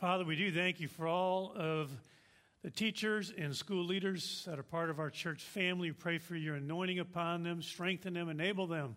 Father, 0.00 0.24
we 0.24 0.34
do 0.34 0.50
thank 0.50 0.80
you 0.80 0.88
for 0.88 1.06
all 1.06 1.52
of 1.54 1.88
the 2.64 2.70
teachers 2.70 3.32
and 3.38 3.54
school 3.54 3.84
leaders 3.84 4.42
that 4.44 4.58
are 4.58 4.64
part 4.64 4.90
of 4.90 4.98
our 4.98 5.08
church 5.08 5.44
family. 5.44 5.90
We 5.90 5.94
pray 5.94 6.18
for 6.18 6.34
your 6.34 6.56
anointing 6.56 6.98
upon 6.98 7.44
them, 7.44 7.62
strengthen 7.62 8.14
them, 8.14 8.28
enable 8.28 8.66
them, 8.66 8.96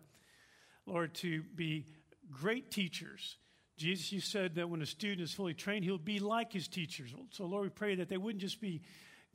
Lord, 0.88 1.14
to 1.16 1.44
be 1.56 1.86
great 2.32 2.72
teachers. 2.72 3.38
Jesus, 3.78 4.12
you 4.12 4.20
said 4.20 4.56
that 4.56 4.72
when 4.72 4.82
a 4.82 4.88
student 4.88 5.22
is 5.22 5.32
fully 5.34 5.54
trained, 5.54 5.86
he'll 5.86 6.00
be 6.00 6.18
like 6.20 6.52
his 6.52 6.68
teachers. 6.68 7.14
So, 7.30 7.46
Lord, 7.46 7.64
we 7.64 7.70
pray 7.70 7.94
that 7.96 8.10
they 8.10 8.18
wouldn't 8.18 8.42
just 8.42 8.60
be 8.60 8.82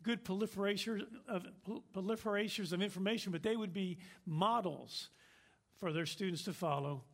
good 0.02 0.24
proliferators 0.24 1.04
of, 1.28 1.46
proliferators 1.94 2.72
of 2.72 2.82
information, 2.82 3.30
but 3.30 3.44
they 3.44 3.54
would 3.54 3.72
be 3.72 3.98
models 4.26 5.10
for 5.78 5.92
their 5.92 6.06
students 6.06 6.42
to 6.44 6.52
follow. 6.52 7.04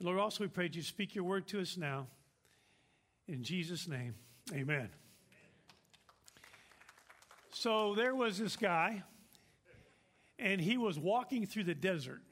And 0.00 0.06
Lord, 0.06 0.18
also 0.18 0.42
we 0.42 0.48
pray 0.48 0.66
that 0.66 0.74
you 0.74 0.82
speak 0.82 1.14
your 1.14 1.24
word 1.24 1.46
to 1.48 1.60
us 1.60 1.76
now. 1.76 2.08
In 3.30 3.44
Jesus' 3.44 3.86
name, 3.86 4.16
amen. 4.52 4.88
So 7.52 7.94
there 7.94 8.12
was 8.12 8.36
this 8.38 8.56
guy, 8.56 9.04
and 10.36 10.60
he 10.60 10.76
was 10.76 10.98
walking 10.98 11.46
through 11.46 11.62
the 11.62 11.74
desert. 11.76 12.22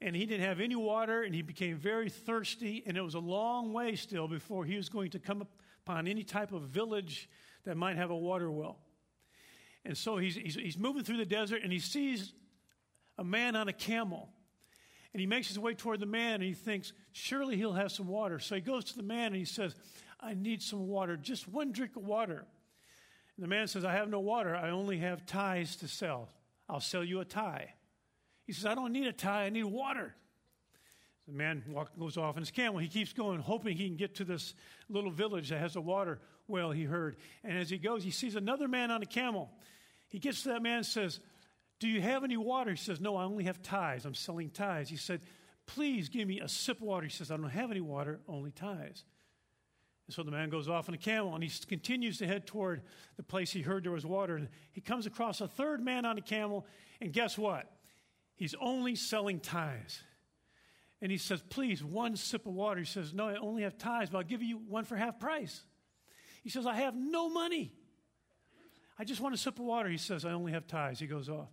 And 0.00 0.16
he 0.16 0.24
didn't 0.24 0.46
have 0.46 0.60
any 0.60 0.76
water, 0.76 1.24
and 1.24 1.34
he 1.34 1.42
became 1.42 1.76
very 1.76 2.08
thirsty, 2.08 2.82
and 2.86 2.96
it 2.96 3.02
was 3.02 3.12
a 3.12 3.20
long 3.20 3.74
way 3.74 3.96
still 3.96 4.26
before 4.26 4.64
he 4.64 4.78
was 4.78 4.88
going 4.88 5.10
to 5.10 5.18
come 5.18 5.46
upon 5.84 6.08
any 6.08 6.24
type 6.24 6.52
of 6.52 6.62
village 6.62 7.28
that 7.64 7.76
might 7.76 7.96
have 7.96 8.08
a 8.08 8.16
water 8.16 8.50
well. 8.50 8.78
And 9.84 9.94
so 9.94 10.16
he's, 10.16 10.36
he's, 10.36 10.54
he's 10.54 10.78
moving 10.78 11.04
through 11.04 11.18
the 11.18 11.26
desert, 11.26 11.60
and 11.62 11.70
he 11.70 11.80
sees 11.80 12.32
a 13.18 13.24
man 13.24 13.56
on 13.56 13.68
a 13.68 13.74
camel. 13.74 14.30
And 15.12 15.20
he 15.20 15.26
makes 15.26 15.48
his 15.48 15.58
way 15.58 15.74
toward 15.74 16.00
the 16.00 16.06
man 16.06 16.34
and 16.34 16.42
he 16.42 16.54
thinks, 16.54 16.92
surely 17.12 17.56
he'll 17.56 17.72
have 17.72 17.90
some 17.90 18.06
water. 18.06 18.38
So 18.38 18.54
he 18.54 18.60
goes 18.60 18.84
to 18.86 18.96
the 18.96 19.02
man 19.02 19.28
and 19.28 19.36
he 19.36 19.44
says, 19.44 19.74
I 20.20 20.34
need 20.34 20.62
some 20.62 20.86
water, 20.86 21.16
just 21.16 21.48
one 21.48 21.72
drink 21.72 21.96
of 21.96 22.04
water. 22.04 22.44
And 23.36 23.44
the 23.44 23.48
man 23.48 23.66
says, 23.66 23.84
I 23.84 23.92
have 23.92 24.08
no 24.08 24.20
water. 24.20 24.54
I 24.54 24.70
only 24.70 24.98
have 24.98 25.26
ties 25.26 25.76
to 25.76 25.88
sell. 25.88 26.28
I'll 26.68 26.80
sell 26.80 27.02
you 27.02 27.20
a 27.20 27.24
tie. 27.24 27.74
He 28.46 28.52
says, 28.52 28.66
I 28.66 28.74
don't 28.74 28.92
need 28.92 29.06
a 29.06 29.12
tie. 29.12 29.46
I 29.46 29.50
need 29.50 29.64
water. 29.64 30.14
The 31.26 31.32
man 31.32 31.64
walk, 31.68 31.90
goes 31.98 32.16
off 32.16 32.36
in 32.36 32.42
his 32.42 32.50
camel. 32.50 32.78
He 32.78 32.88
keeps 32.88 33.12
going, 33.12 33.40
hoping 33.40 33.76
he 33.76 33.86
can 33.86 33.96
get 33.96 34.16
to 34.16 34.24
this 34.24 34.54
little 34.88 35.10
village 35.10 35.50
that 35.50 35.58
has 35.58 35.76
a 35.76 35.80
water 35.80 36.20
well, 36.50 36.72
he 36.72 36.82
heard. 36.82 37.16
And 37.44 37.56
as 37.56 37.70
he 37.70 37.78
goes, 37.78 38.02
he 38.02 38.10
sees 38.10 38.34
another 38.34 38.68
man 38.68 38.90
on 38.90 39.02
a 39.02 39.06
camel. 39.06 39.50
He 40.08 40.18
gets 40.18 40.42
to 40.42 40.48
that 40.50 40.62
man 40.62 40.78
and 40.78 40.86
says, 40.86 41.20
do 41.80 41.88
you 41.88 42.02
have 42.02 42.22
any 42.22 42.36
water? 42.36 42.70
He 42.70 42.76
says, 42.76 43.00
No, 43.00 43.16
I 43.16 43.24
only 43.24 43.44
have 43.44 43.62
ties. 43.62 44.04
I'm 44.04 44.14
selling 44.14 44.50
ties. 44.50 44.88
He 44.88 44.96
said, 44.96 45.22
Please 45.66 46.08
give 46.08 46.28
me 46.28 46.40
a 46.40 46.48
sip 46.48 46.76
of 46.76 46.82
water. 46.82 47.06
He 47.06 47.12
says, 47.12 47.30
I 47.30 47.36
don't 47.36 47.48
have 47.48 47.70
any 47.70 47.80
water, 47.80 48.20
only 48.28 48.50
ties. 48.50 49.04
And 50.06 50.14
so 50.14 50.22
the 50.22 50.30
man 50.30 50.50
goes 50.50 50.68
off 50.68 50.88
on 50.88 50.94
a 50.94 50.98
camel 50.98 51.34
and 51.34 51.42
he 51.42 51.50
continues 51.66 52.18
to 52.18 52.26
head 52.26 52.46
toward 52.46 52.82
the 53.16 53.22
place 53.22 53.52
he 53.52 53.62
heard 53.62 53.84
there 53.84 53.92
was 53.92 54.04
water. 54.04 54.36
And 54.36 54.48
he 54.72 54.80
comes 54.80 55.06
across 55.06 55.40
a 55.40 55.48
third 55.48 55.80
man 55.80 56.04
on 56.04 56.18
a 56.18 56.20
camel, 56.20 56.66
and 57.00 57.12
guess 57.12 57.38
what? 57.38 57.70
He's 58.36 58.54
only 58.60 58.94
selling 58.94 59.40
ties. 59.40 60.02
And 61.00 61.10
he 61.10 61.16
says, 61.16 61.42
Please, 61.48 61.82
one 61.82 62.14
sip 62.14 62.46
of 62.46 62.52
water. 62.52 62.80
He 62.80 62.86
says, 62.86 63.14
No, 63.14 63.28
I 63.28 63.36
only 63.36 63.62
have 63.62 63.78
ties, 63.78 64.10
but 64.10 64.18
I'll 64.18 64.24
give 64.24 64.42
you 64.42 64.58
one 64.68 64.84
for 64.84 64.96
half 64.96 65.18
price. 65.18 65.62
He 66.42 66.50
says, 66.50 66.66
I 66.66 66.74
have 66.74 66.94
no 66.94 67.30
money. 67.30 67.72
I 68.98 69.04
just 69.04 69.22
want 69.22 69.34
a 69.34 69.38
sip 69.38 69.58
of 69.58 69.64
water. 69.64 69.88
He 69.88 69.96
says, 69.96 70.26
I 70.26 70.32
only 70.32 70.52
have 70.52 70.66
ties. 70.66 70.98
He 70.98 71.06
goes 71.06 71.30
off. 71.30 71.48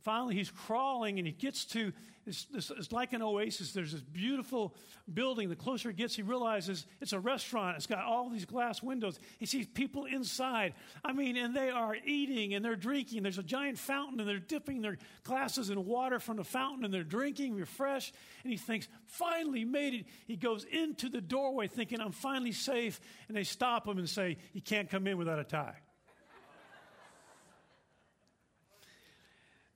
Finally, 0.00 0.34
he's 0.34 0.50
crawling 0.50 1.18
and 1.18 1.26
he 1.26 1.32
gets 1.32 1.64
to 1.66 1.92
this, 2.28 2.70
it's 2.76 2.92
like 2.92 3.14
an 3.14 3.22
oasis. 3.22 3.72
There's 3.72 3.92
this 3.92 4.02
beautiful 4.02 4.74
building. 5.12 5.48
The 5.48 5.56
closer 5.56 5.88
he 5.88 5.94
gets, 5.94 6.14
he 6.14 6.22
realizes 6.22 6.86
it's 7.00 7.14
a 7.14 7.18
restaurant. 7.18 7.76
It's 7.76 7.86
got 7.86 8.04
all 8.04 8.28
these 8.28 8.44
glass 8.44 8.82
windows. 8.82 9.18
He 9.38 9.46
sees 9.46 9.66
people 9.66 10.04
inside. 10.04 10.74
I 11.02 11.12
mean, 11.12 11.36
and 11.38 11.56
they 11.56 11.70
are 11.70 11.96
eating 12.04 12.52
and 12.52 12.62
they're 12.62 12.76
drinking. 12.76 13.22
There's 13.22 13.38
a 13.38 13.42
giant 13.42 13.78
fountain 13.78 14.20
and 14.20 14.28
they're 14.28 14.38
dipping 14.38 14.82
their 14.82 14.98
glasses 15.24 15.70
in 15.70 15.86
water 15.86 16.20
from 16.20 16.36
the 16.36 16.44
fountain 16.44 16.84
and 16.84 16.92
they're 16.92 17.02
drinking, 17.02 17.54
refreshed. 17.54 18.14
And 18.42 18.52
he 18.52 18.58
thinks, 18.58 18.88
finally 19.06 19.64
made 19.64 19.94
it. 19.94 20.06
He 20.26 20.36
goes 20.36 20.64
into 20.64 21.08
the 21.08 21.22
doorway 21.22 21.66
thinking, 21.66 22.00
I'm 22.00 22.12
finally 22.12 22.52
safe. 22.52 23.00
And 23.28 23.36
they 23.36 23.44
stop 23.44 23.88
him 23.88 23.98
and 23.98 24.08
say, 24.08 24.36
You 24.52 24.60
can't 24.60 24.90
come 24.90 25.06
in 25.06 25.16
without 25.16 25.38
a 25.38 25.44
tie. 25.44 25.76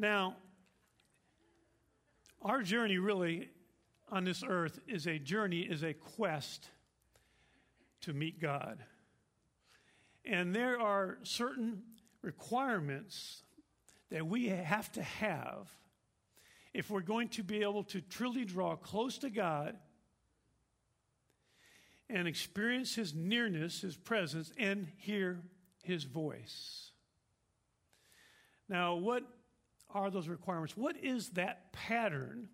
Now, 0.03 0.35
our 2.43 2.61
journey 2.63 2.99
really 2.99 3.51
on 4.11 4.25
this 4.25 4.43
earth 4.45 4.81
is 4.89 5.07
a 5.07 5.17
journey, 5.17 5.61
is 5.61 5.85
a 5.85 5.95
quest 5.95 6.69
to 8.01 8.13
meet 8.13 8.41
God. 8.41 8.83
And 10.25 10.53
there 10.53 10.81
are 10.81 11.19
certain 11.23 11.83
requirements 12.21 13.45
that 14.11 14.27
we 14.27 14.49
have 14.49 14.91
to 14.93 15.03
have 15.05 15.71
if 16.75 16.91
we're 16.91 17.01
going 17.01 17.29
to 17.29 17.45
be 17.45 17.63
able 17.63 17.85
to 17.85 18.01
truly 18.01 18.45
draw 18.45 18.75
close 18.75 19.19
to 19.19 19.31
God 19.31 19.77
and 22.11 22.27
experience 22.27 22.97
His 22.97 23.15
nearness, 23.15 23.83
His 23.83 23.97
presence, 23.97 24.53
and 24.59 24.89
hear 24.97 25.43
His 25.85 26.03
voice. 26.03 26.91
Now, 28.69 28.97
what 28.97 29.23
are 29.95 30.11
those 30.11 30.29
requirements? 30.29 30.77
What 30.77 30.97
is 31.03 31.31
that 31.31 31.73
pattern 31.73 32.49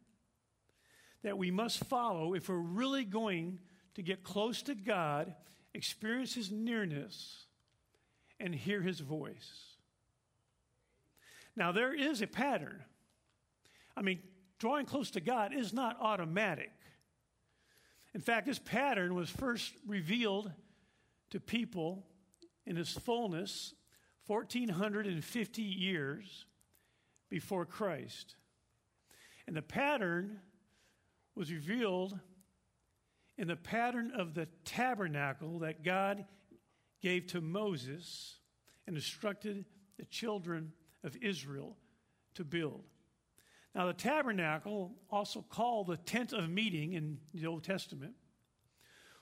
that 1.23 1.39
we 1.39 1.51
must 1.51 1.85
follow 1.85 2.35
if 2.35 2.49
we're 2.49 2.57
really 2.57 3.05
going 3.05 3.59
to 3.95 4.03
get 4.03 4.23
close 4.23 4.63
to 4.63 4.75
God, 4.75 5.35
experience 5.75 6.35
His 6.35 6.51
nearness, 6.51 7.47
and 8.39 8.55
hear 8.55 8.81
His 8.81 9.01
voice? 9.01 9.77
Now, 11.57 11.73
there 11.73 11.93
is 11.93 12.23
a 12.23 12.27
pattern. 12.27 12.85
I 13.97 14.03
mean, 14.03 14.21
drawing 14.59 14.87
close 14.87 15.11
to 15.13 15.21
God 15.21 15.53
is 15.53 15.73
not 15.73 15.97
automatic. 16.01 16.71
In 18.15 18.21
fact, 18.21 18.47
this 18.47 18.61
pattern 18.61 19.15
was 19.15 19.29
first 19.29 19.75
revealed 19.87 20.53
to 21.31 21.41
people 21.41 22.07
in 22.65 22.77
its 22.77 22.93
fullness 22.93 23.75
1450 24.27 25.63
years 25.63 26.47
before 27.31 27.65
Christ. 27.65 28.37
And 29.47 29.57
the 29.57 29.63
pattern 29.63 30.41
was 31.35 31.53
revealed 31.53 32.19
in 33.37 33.49
the 33.49 33.57
pattern 33.57 34.13
of 34.17 34.35
the 34.35 34.47
tabernacle 34.65 35.61
that 35.61 35.85
God 35.85 36.25
gave 37.01 37.27
to 37.29 37.41
Moses 37.41 38.39
and 38.87 38.97
instructed 38.97 39.65
the 39.99 40.05
children 40.07 40.73
of 41.05 41.17
Israel 41.23 41.77
to 42.35 42.45
build. 42.45 42.85
Now, 43.75 43.87
the 43.87 43.93
tabernacle, 43.93 44.95
also 45.11 45.45
called 45.49 45.87
the 45.87 45.99
tent 45.99 46.33
of 46.33 46.49
meeting 46.49 46.95
in 46.95 47.19
the 47.33 47.47
Old 47.47 47.63
Testament, 47.63 48.15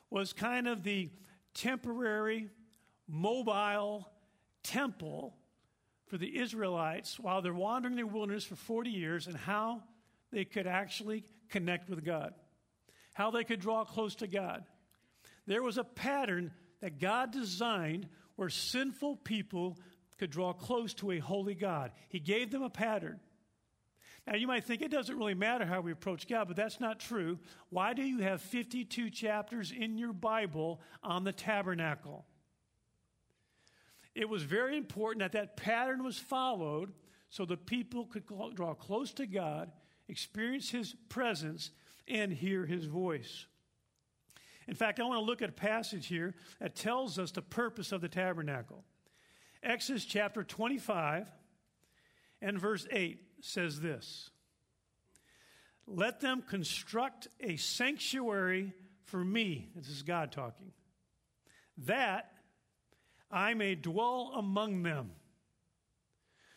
was 0.08 0.32
kind 0.32 0.66
of 0.66 0.82
the 0.82 1.10
temporary, 1.52 2.48
mobile 3.08 4.08
temple 4.62 5.34
for 6.06 6.18
the 6.18 6.38
Israelites 6.38 7.18
while 7.18 7.42
they're 7.42 7.52
wandering 7.52 7.98
in 7.98 8.06
the 8.06 8.12
wilderness 8.12 8.44
for 8.44 8.56
40 8.56 8.90
years 8.90 9.26
and 9.26 9.36
how 9.36 9.82
they 10.32 10.44
could 10.44 10.66
actually 10.66 11.24
connect 11.48 11.88
with 11.88 12.04
God, 12.04 12.34
how 13.14 13.30
they 13.30 13.44
could 13.44 13.60
draw 13.60 13.84
close 13.84 14.14
to 14.16 14.26
God. 14.26 14.64
There 15.46 15.62
was 15.62 15.78
a 15.78 15.84
pattern 15.84 16.52
that 16.80 16.98
God 17.00 17.32
designed 17.32 18.08
where 18.36 18.48
sinful 18.48 19.16
people 19.16 19.78
could 20.18 20.30
draw 20.30 20.52
close 20.52 20.94
to 20.94 21.12
a 21.12 21.18
holy 21.18 21.54
God. 21.54 21.92
He 22.08 22.20
gave 22.20 22.50
them 22.50 22.62
a 22.62 22.70
pattern. 22.70 23.20
Now, 24.26 24.34
you 24.34 24.48
might 24.48 24.64
think 24.64 24.82
it 24.82 24.90
doesn't 24.90 25.16
really 25.16 25.34
matter 25.34 25.64
how 25.64 25.80
we 25.80 25.92
approach 25.92 26.26
God, 26.26 26.48
but 26.48 26.56
that's 26.56 26.80
not 26.80 26.98
true. 26.98 27.38
Why 27.70 27.92
do 27.92 28.02
you 28.02 28.18
have 28.18 28.40
52 28.40 29.10
chapters 29.10 29.72
in 29.72 29.98
your 29.98 30.12
Bible 30.12 30.80
on 31.02 31.22
the 31.22 31.32
tabernacle? 31.32 32.24
It 34.16 34.30
was 34.30 34.44
very 34.44 34.78
important 34.78 35.20
that 35.20 35.32
that 35.32 35.58
pattern 35.58 36.02
was 36.02 36.18
followed 36.18 36.90
so 37.28 37.44
the 37.44 37.58
people 37.58 38.06
could 38.06 38.24
draw 38.54 38.72
close 38.72 39.12
to 39.12 39.26
God, 39.26 39.70
experience 40.08 40.70
His 40.70 40.96
presence, 41.10 41.70
and 42.08 42.32
hear 42.32 42.64
His 42.64 42.86
voice. 42.86 43.44
In 44.66 44.74
fact, 44.74 45.00
I 45.00 45.02
want 45.02 45.20
to 45.20 45.24
look 45.24 45.42
at 45.42 45.50
a 45.50 45.52
passage 45.52 46.06
here 46.06 46.34
that 46.60 46.74
tells 46.74 47.18
us 47.18 47.30
the 47.30 47.42
purpose 47.42 47.92
of 47.92 48.00
the 48.00 48.08
tabernacle. 48.08 48.84
Exodus 49.62 50.06
chapter 50.06 50.42
25 50.42 51.30
and 52.40 52.58
verse 52.58 52.86
8 52.90 53.20
says 53.42 53.80
this 53.80 54.30
Let 55.86 56.20
them 56.22 56.40
construct 56.40 57.28
a 57.38 57.56
sanctuary 57.56 58.72
for 59.04 59.22
me. 59.22 59.68
This 59.76 59.90
is 59.90 60.02
God 60.02 60.32
talking. 60.32 60.72
That 61.84 62.30
I 63.30 63.54
may 63.54 63.74
dwell 63.74 64.32
among 64.34 64.82
them. 64.82 65.10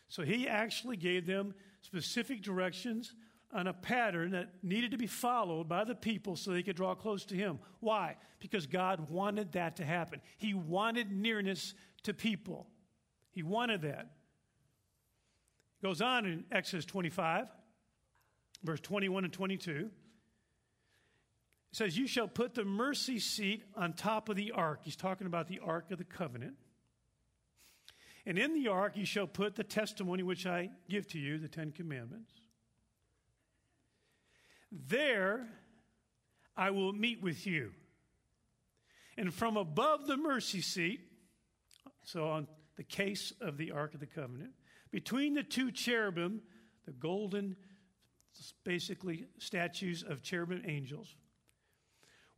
So 0.08 0.24
he 0.24 0.48
actually 0.48 0.98
gave 0.98 1.26
them 1.26 1.54
specific 1.82 2.42
directions 2.42 3.14
on 3.52 3.68
a 3.68 3.74
pattern 3.74 4.32
that 4.32 4.50
needed 4.62 4.92
to 4.92 4.98
be 4.98 5.08
followed 5.08 5.68
by 5.68 5.84
the 5.84 5.96
people 5.96 6.36
so 6.36 6.52
they 6.52 6.64
could 6.64 6.76
draw 6.76 6.94
close 6.94 7.26
to 7.26 7.36
him. 7.36 7.60
Why? 7.80 8.16
Because 8.40 8.68
God 8.68 9.10
wanted 9.10 9.54
that 9.54 9.78
to 9.78 9.86
happen. 9.86 10.22
He 10.38 10.54
wanted 10.54 11.12
nearness 11.12 11.74
to 12.04 12.14
people. 12.14 12.68
He 13.32 13.42
wanted 13.44 13.82
that. 13.84 14.12
It 15.82 15.84
Goes 15.84 16.02
on 16.02 16.26
in 16.26 16.46
Exodus 16.52 16.86
25, 16.86 17.48
verse 18.64 18.80
21 18.82 19.24
and 19.24 19.34
22. 19.34 19.90
It 21.72 21.76
says, 21.76 21.98
You 21.98 22.08
shall 22.08 22.28
put 22.28 22.56
the 22.56 22.66
mercy 22.66 23.20
seat 23.20 23.64
on 23.76 23.94
top 23.94 24.30
of 24.30 24.36
the 24.36 24.52
ark. 24.52 24.82
He's 24.84 24.96
talking 24.96 25.28
about 25.28 25.48
the 25.48 25.60
ark 25.60 25.92
of 25.92 25.98
the 25.98 26.04
covenant. 26.04 26.56
And 28.26 28.38
in 28.38 28.54
the 28.54 28.68
ark 28.68 28.94
you 28.96 29.06
shall 29.06 29.28
put 29.28 29.56
the 29.56 29.64
testimony 29.64 30.24
which 30.24 30.46
I 30.46 30.70
give 30.90 31.08
to 31.10 31.20
you, 31.20 31.38
the 31.38 31.48
Ten 31.48 31.72
Commandments. 31.72 32.32
There 34.72 35.48
I 36.56 36.72
will 36.72 36.94
meet 36.94 37.22
with 37.22 37.48
you. 37.48 37.72
And 39.18 39.34
from 39.34 39.58
above 39.58 40.08
the 40.08 40.18
mercy 40.18 40.62
seat, 40.62 41.02
so 42.04 42.30
on 42.30 42.48
the 42.78 42.84
case 42.84 43.34
of 43.42 43.58
the 43.58 43.72
Ark 43.72 43.94
of 43.94 44.00
the 44.00 44.06
Covenant, 44.06 44.52
between 44.92 45.34
the 45.34 45.44
two 45.44 45.72
cherubim, 45.72 46.42
the 46.86 46.92
golden, 46.92 47.56
basically 48.64 49.28
statues 49.38 50.04
of 50.04 50.22
cherubim 50.22 50.64
angels, 50.66 51.16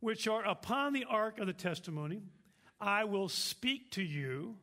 which 0.02 0.26
are 0.26 0.44
upon 0.44 0.92
the 0.92 1.04
ark 1.08 1.38
of 1.38 1.46
the 1.46 1.52
testimony, 1.52 2.20
I 2.80 3.04
will 3.04 3.28
speak 3.28 3.92
to 3.92 4.02
you 4.02 4.56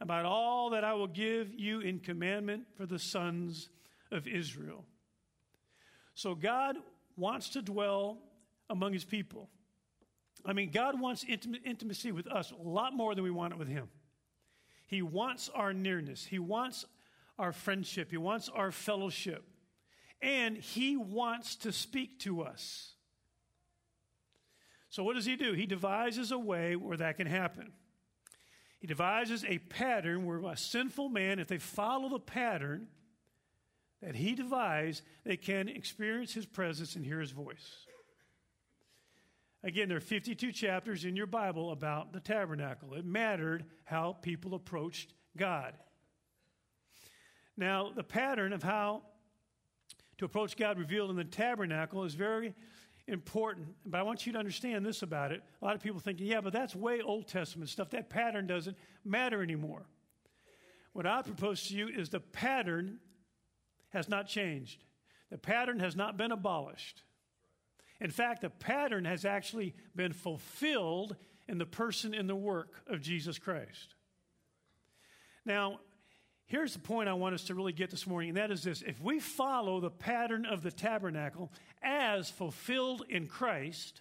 about 0.00 0.24
all 0.24 0.70
that 0.70 0.84
I 0.84 0.94
will 0.94 1.08
give 1.08 1.52
you 1.52 1.80
in 1.80 1.98
commandment 1.98 2.62
for 2.76 2.86
the 2.86 2.98
sons 3.00 3.70
of 4.12 4.28
Israel. 4.28 4.84
So 6.14 6.36
God 6.36 6.76
wants 7.16 7.48
to 7.50 7.60
dwell 7.60 8.18
among 8.70 8.92
his 8.92 9.04
people. 9.04 9.48
I 10.46 10.52
mean, 10.52 10.70
God 10.70 11.00
wants 11.00 11.24
intimacy 11.64 12.12
with 12.12 12.28
us 12.28 12.52
a 12.52 12.68
lot 12.68 12.94
more 12.94 13.16
than 13.16 13.24
we 13.24 13.32
want 13.32 13.54
it 13.54 13.58
with 13.58 13.68
him. 13.68 13.88
He 14.86 15.02
wants 15.02 15.50
our 15.52 15.72
nearness, 15.72 16.24
he 16.24 16.38
wants 16.38 16.86
our 17.36 17.52
friendship, 17.52 18.12
he 18.12 18.16
wants 18.16 18.48
our 18.48 18.70
fellowship, 18.70 19.42
and 20.22 20.56
he 20.56 20.96
wants 20.96 21.56
to 21.56 21.72
speak 21.72 22.20
to 22.20 22.42
us. 22.42 22.92
So, 24.90 25.04
what 25.04 25.14
does 25.14 25.24
he 25.24 25.36
do? 25.36 25.52
He 25.52 25.66
devises 25.66 26.32
a 26.32 26.38
way 26.38 26.76
where 26.76 26.96
that 26.96 27.16
can 27.16 27.26
happen. 27.26 27.72
He 28.80 28.86
devises 28.86 29.44
a 29.44 29.58
pattern 29.58 30.26
where 30.26 30.38
a 30.50 30.56
sinful 30.56 31.08
man, 31.08 31.38
if 31.38 31.48
they 31.48 31.58
follow 31.58 32.08
the 32.08 32.18
pattern 32.18 32.88
that 34.02 34.16
he 34.16 34.34
devised, 34.34 35.02
they 35.24 35.36
can 35.36 35.68
experience 35.68 36.32
his 36.32 36.46
presence 36.46 36.96
and 36.96 37.04
hear 37.04 37.20
his 37.20 37.30
voice. 37.30 37.86
Again, 39.62 39.88
there 39.88 39.98
are 39.98 40.00
52 40.00 40.52
chapters 40.52 41.04
in 41.04 41.16
your 41.16 41.26
Bible 41.26 41.70
about 41.70 42.12
the 42.12 42.20
tabernacle. 42.20 42.94
It 42.94 43.04
mattered 43.04 43.66
how 43.84 44.14
people 44.22 44.54
approached 44.54 45.12
God. 45.36 45.74
Now, 47.58 47.92
the 47.94 48.02
pattern 48.02 48.54
of 48.54 48.62
how 48.62 49.02
to 50.16 50.24
approach 50.24 50.56
God 50.56 50.78
revealed 50.78 51.10
in 51.10 51.16
the 51.16 51.24
tabernacle 51.24 52.04
is 52.04 52.14
very 52.14 52.54
important. 53.10 53.68
But 53.84 53.98
I 53.98 54.02
want 54.02 54.26
you 54.26 54.32
to 54.32 54.38
understand 54.38 54.86
this 54.86 55.02
about 55.02 55.32
it. 55.32 55.42
A 55.60 55.64
lot 55.64 55.74
of 55.74 55.82
people 55.82 56.00
think, 56.00 56.18
yeah, 56.20 56.40
but 56.40 56.52
that's 56.52 56.74
way 56.74 57.02
Old 57.02 57.26
Testament 57.26 57.68
stuff. 57.68 57.90
That 57.90 58.08
pattern 58.08 58.46
doesn't 58.46 58.76
matter 59.04 59.42
anymore. 59.42 59.82
What 60.92 61.06
I 61.06 61.22
propose 61.22 61.68
to 61.68 61.76
you 61.76 61.88
is 61.88 62.08
the 62.08 62.20
pattern 62.20 62.98
has 63.90 64.08
not 64.08 64.28
changed, 64.28 64.84
the 65.30 65.38
pattern 65.38 65.80
has 65.80 65.96
not 65.96 66.16
been 66.16 66.32
abolished. 66.32 67.02
In 68.00 68.10
fact, 68.10 68.40
the 68.40 68.50
pattern 68.50 69.04
has 69.04 69.24
actually 69.24 69.74
been 69.94 70.12
fulfilled 70.12 71.16
in 71.48 71.58
the 71.58 71.66
person 71.66 72.14
and 72.14 72.28
the 72.28 72.36
work 72.36 72.82
of 72.86 73.02
Jesus 73.02 73.38
Christ. 73.38 73.94
Now, 75.44 75.80
Here's 76.50 76.72
the 76.72 76.80
point 76.80 77.08
I 77.08 77.12
want 77.12 77.36
us 77.36 77.44
to 77.44 77.54
really 77.54 77.72
get 77.72 77.90
this 77.90 78.08
morning, 78.08 78.30
and 78.30 78.38
that 78.38 78.50
is 78.50 78.64
this. 78.64 78.82
If 78.82 79.00
we 79.00 79.20
follow 79.20 79.78
the 79.78 79.88
pattern 79.88 80.44
of 80.44 80.64
the 80.64 80.72
tabernacle 80.72 81.52
as 81.80 82.28
fulfilled 82.28 83.04
in 83.08 83.28
Christ, 83.28 84.00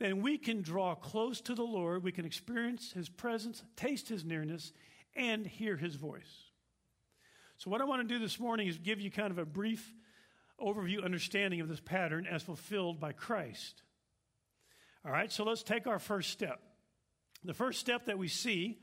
then 0.00 0.22
we 0.22 0.38
can 0.38 0.60
draw 0.60 0.96
close 0.96 1.40
to 1.42 1.54
the 1.54 1.62
Lord, 1.62 2.02
we 2.02 2.10
can 2.10 2.24
experience 2.24 2.90
His 2.90 3.08
presence, 3.08 3.62
taste 3.76 4.08
His 4.08 4.24
nearness, 4.24 4.72
and 5.14 5.46
hear 5.46 5.76
His 5.76 5.94
voice. 5.94 6.50
So, 7.58 7.70
what 7.70 7.80
I 7.80 7.84
want 7.84 8.02
to 8.02 8.12
do 8.12 8.18
this 8.18 8.40
morning 8.40 8.66
is 8.66 8.78
give 8.78 9.00
you 9.00 9.12
kind 9.12 9.30
of 9.30 9.38
a 9.38 9.46
brief 9.46 9.94
overview 10.60 11.04
understanding 11.04 11.60
of 11.60 11.68
this 11.68 11.78
pattern 11.78 12.26
as 12.26 12.42
fulfilled 12.42 12.98
by 12.98 13.12
Christ. 13.12 13.84
All 15.04 15.12
right, 15.12 15.30
so 15.30 15.44
let's 15.44 15.62
take 15.62 15.86
our 15.86 16.00
first 16.00 16.30
step. 16.30 16.60
The 17.44 17.54
first 17.54 17.78
step 17.78 18.06
that 18.06 18.18
we 18.18 18.26
see 18.26 18.80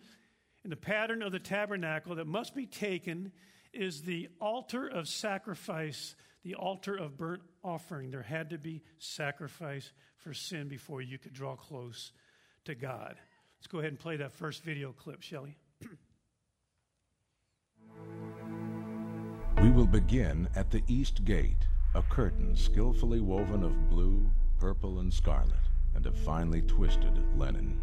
in 0.67 0.69
the 0.69 0.75
pattern 0.75 1.21
of 1.21 1.31
the 1.31 1.39
tabernacle 1.39 2.15
that 2.15 2.27
must 2.27 2.53
be 2.53 2.65
taken 2.65 3.31
is 3.71 4.01
the 4.01 4.27
altar 4.41 4.85
of 4.85 5.07
sacrifice, 5.07 6.13
the 6.43 6.55
altar 6.55 6.93
of 6.93 7.17
burnt 7.17 7.41
offering. 7.63 8.11
There 8.11 8.21
had 8.21 8.49
to 8.49 8.57
be 8.57 8.83
sacrifice 8.99 9.93
for 10.17 10.33
sin 10.33 10.67
before 10.67 11.01
you 11.01 11.17
could 11.17 11.31
draw 11.31 11.55
close 11.55 12.11
to 12.65 12.75
God. 12.75 13.15
Let's 13.57 13.67
go 13.67 13.79
ahead 13.79 13.91
and 13.91 13.99
play 13.99 14.17
that 14.17 14.33
first 14.33 14.61
video 14.61 14.91
clip, 14.91 15.21
Shelley. 15.21 15.55
we 19.61 19.71
will 19.71 19.87
begin 19.87 20.49
at 20.53 20.69
the 20.69 20.83
east 20.89 21.23
gate, 21.23 21.65
a 21.95 22.01
curtain 22.01 22.57
skillfully 22.57 23.21
woven 23.21 23.63
of 23.63 23.89
blue, 23.89 24.29
purple, 24.59 24.99
and 24.99 25.13
scarlet, 25.13 25.53
and 25.95 26.05
of 26.05 26.17
finely 26.17 26.61
twisted 26.63 27.17
linen. 27.37 27.79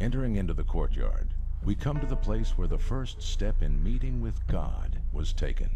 Entering 0.00 0.36
into 0.36 0.54
the 0.54 0.64
courtyard, 0.64 1.34
we 1.64 1.74
come 1.74 1.98
to 1.98 2.06
the 2.06 2.16
place 2.16 2.58
where 2.58 2.68
the 2.68 2.78
first 2.78 3.22
step 3.22 3.62
in 3.62 3.82
meeting 3.82 4.20
with 4.20 4.46
God 4.46 5.00
was 5.12 5.32
taken. 5.32 5.70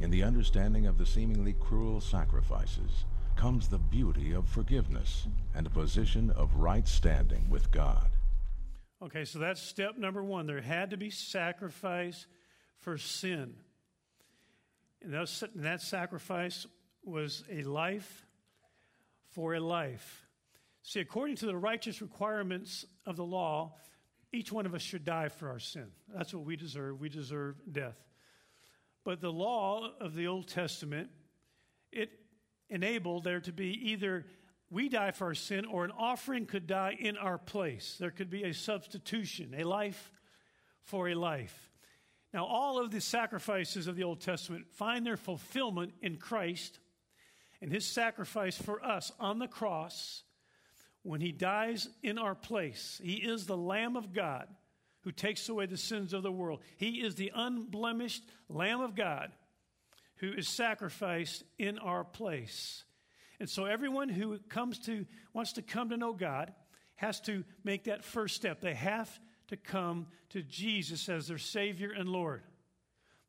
In 0.00 0.10
the 0.10 0.22
understanding 0.22 0.86
of 0.86 0.98
the 0.98 1.06
seemingly 1.06 1.54
cruel 1.54 1.98
sacrifices 1.98 3.06
comes 3.36 3.68
the 3.68 3.78
beauty 3.78 4.32
of 4.32 4.46
forgiveness 4.46 5.28
and 5.54 5.66
a 5.66 5.70
position 5.70 6.30
of 6.32 6.54
right 6.56 6.86
standing 6.86 7.48
with 7.48 7.70
God. 7.70 8.10
Okay, 9.02 9.24
so 9.24 9.38
that's 9.38 9.62
step 9.62 9.96
number 9.96 10.22
one. 10.22 10.46
There 10.46 10.60
had 10.60 10.90
to 10.90 10.98
be 10.98 11.08
sacrifice 11.08 12.26
for 12.80 12.98
sin. 12.98 13.54
And 15.02 15.14
that, 15.14 15.50
that 15.54 15.80
sacrifice 15.80 16.66
was 17.02 17.44
a 17.50 17.62
life 17.62 18.26
for 19.34 19.54
a 19.54 19.60
life. 19.60 20.26
See, 20.82 21.00
according 21.00 21.36
to 21.36 21.46
the 21.46 21.56
righteous 21.56 22.00
requirements 22.00 22.84
of 23.06 23.16
the 23.16 23.24
law, 23.24 23.74
each 24.32 24.52
one 24.52 24.66
of 24.66 24.74
us 24.74 24.82
should 24.82 25.04
die 25.04 25.28
for 25.28 25.48
our 25.48 25.58
sin. 25.58 25.86
That's 26.14 26.34
what 26.34 26.44
we 26.44 26.56
deserve. 26.56 27.00
We 27.00 27.08
deserve 27.08 27.56
death. 27.70 27.96
But 29.04 29.20
the 29.20 29.32
law 29.32 29.90
of 30.00 30.14
the 30.14 30.26
Old 30.26 30.48
Testament, 30.48 31.10
it 31.92 32.10
enabled 32.68 33.24
there 33.24 33.40
to 33.40 33.52
be 33.52 33.90
either 33.92 34.26
we 34.70 34.88
die 34.88 35.12
for 35.12 35.26
our 35.26 35.34
sin 35.34 35.66
or 35.66 35.84
an 35.84 35.92
offering 35.96 36.46
could 36.46 36.66
die 36.66 36.96
in 36.98 37.16
our 37.16 37.38
place. 37.38 37.96
There 38.00 38.10
could 38.10 38.30
be 38.30 38.44
a 38.44 38.54
substitution, 38.54 39.54
a 39.56 39.64
life 39.64 40.10
for 40.82 41.08
a 41.08 41.14
life. 41.14 41.70
Now, 42.32 42.46
all 42.46 42.82
of 42.82 42.90
the 42.90 43.00
sacrifices 43.00 43.86
of 43.86 43.94
the 43.94 44.02
Old 44.02 44.20
Testament 44.20 44.66
find 44.68 45.06
their 45.06 45.16
fulfillment 45.16 45.92
in 46.02 46.16
Christ 46.16 46.80
and 47.64 47.72
his 47.72 47.86
sacrifice 47.86 48.58
for 48.58 48.84
us 48.84 49.10
on 49.18 49.38
the 49.38 49.48
cross 49.48 50.22
when 51.02 51.22
he 51.22 51.32
dies 51.32 51.88
in 52.02 52.18
our 52.18 52.34
place. 52.34 53.00
He 53.02 53.14
is 53.14 53.46
the 53.46 53.56
Lamb 53.56 53.96
of 53.96 54.12
God 54.12 54.48
who 55.00 55.10
takes 55.10 55.48
away 55.48 55.64
the 55.64 55.78
sins 55.78 56.12
of 56.12 56.22
the 56.22 56.30
world. 56.30 56.60
He 56.76 57.00
is 57.00 57.14
the 57.14 57.32
unblemished 57.34 58.22
Lamb 58.50 58.82
of 58.82 58.94
God 58.94 59.32
who 60.16 60.30
is 60.30 60.46
sacrificed 60.46 61.42
in 61.58 61.78
our 61.78 62.04
place. 62.04 62.84
And 63.40 63.48
so 63.48 63.64
everyone 63.64 64.10
who 64.10 64.38
comes 64.50 64.78
to 64.80 65.06
wants 65.32 65.54
to 65.54 65.62
come 65.62 65.88
to 65.88 65.96
know 65.96 66.12
God 66.12 66.52
has 66.96 67.18
to 67.22 67.44
make 67.64 67.84
that 67.84 68.04
first 68.04 68.36
step. 68.36 68.60
They 68.60 68.74
have 68.74 69.08
to 69.48 69.56
come 69.56 70.08
to 70.28 70.42
Jesus 70.42 71.08
as 71.08 71.28
their 71.28 71.38
Savior 71.38 71.92
and 71.92 72.10
Lord. 72.10 72.42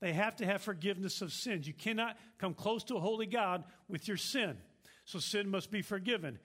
They 0.01 0.13
have 0.13 0.35
to 0.37 0.45
have 0.45 0.61
forgiveness 0.61 1.21
of 1.21 1.31
sins. 1.31 1.67
You 1.67 1.73
cannot 1.73 2.17
come 2.37 2.53
close 2.53 2.83
to 2.85 2.95
a 2.95 2.99
holy 2.99 3.25
God 3.25 3.63
with 3.87 4.07
your 4.07 4.17
sin. 4.17 4.57
So 5.05 5.19
sin 5.19 5.49
must 5.49 5.71
be 5.71 5.81
forgiven, 5.81 6.39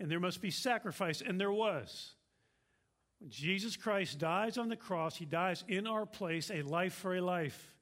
and 0.00 0.10
there 0.10 0.20
must 0.20 0.40
be 0.40 0.50
sacrifice, 0.50 1.20
and 1.20 1.40
there 1.40 1.52
was. 1.52 2.14
When 3.20 3.30
Jesus 3.30 3.76
Christ 3.76 4.18
dies 4.18 4.58
on 4.58 4.68
the 4.68 4.76
cross, 4.76 5.16
he 5.16 5.24
dies 5.24 5.64
in 5.68 5.86
our 5.86 6.06
place, 6.06 6.50
a 6.50 6.62
life 6.62 6.94
for 6.94 7.14
a 7.14 7.20
life. 7.20 7.74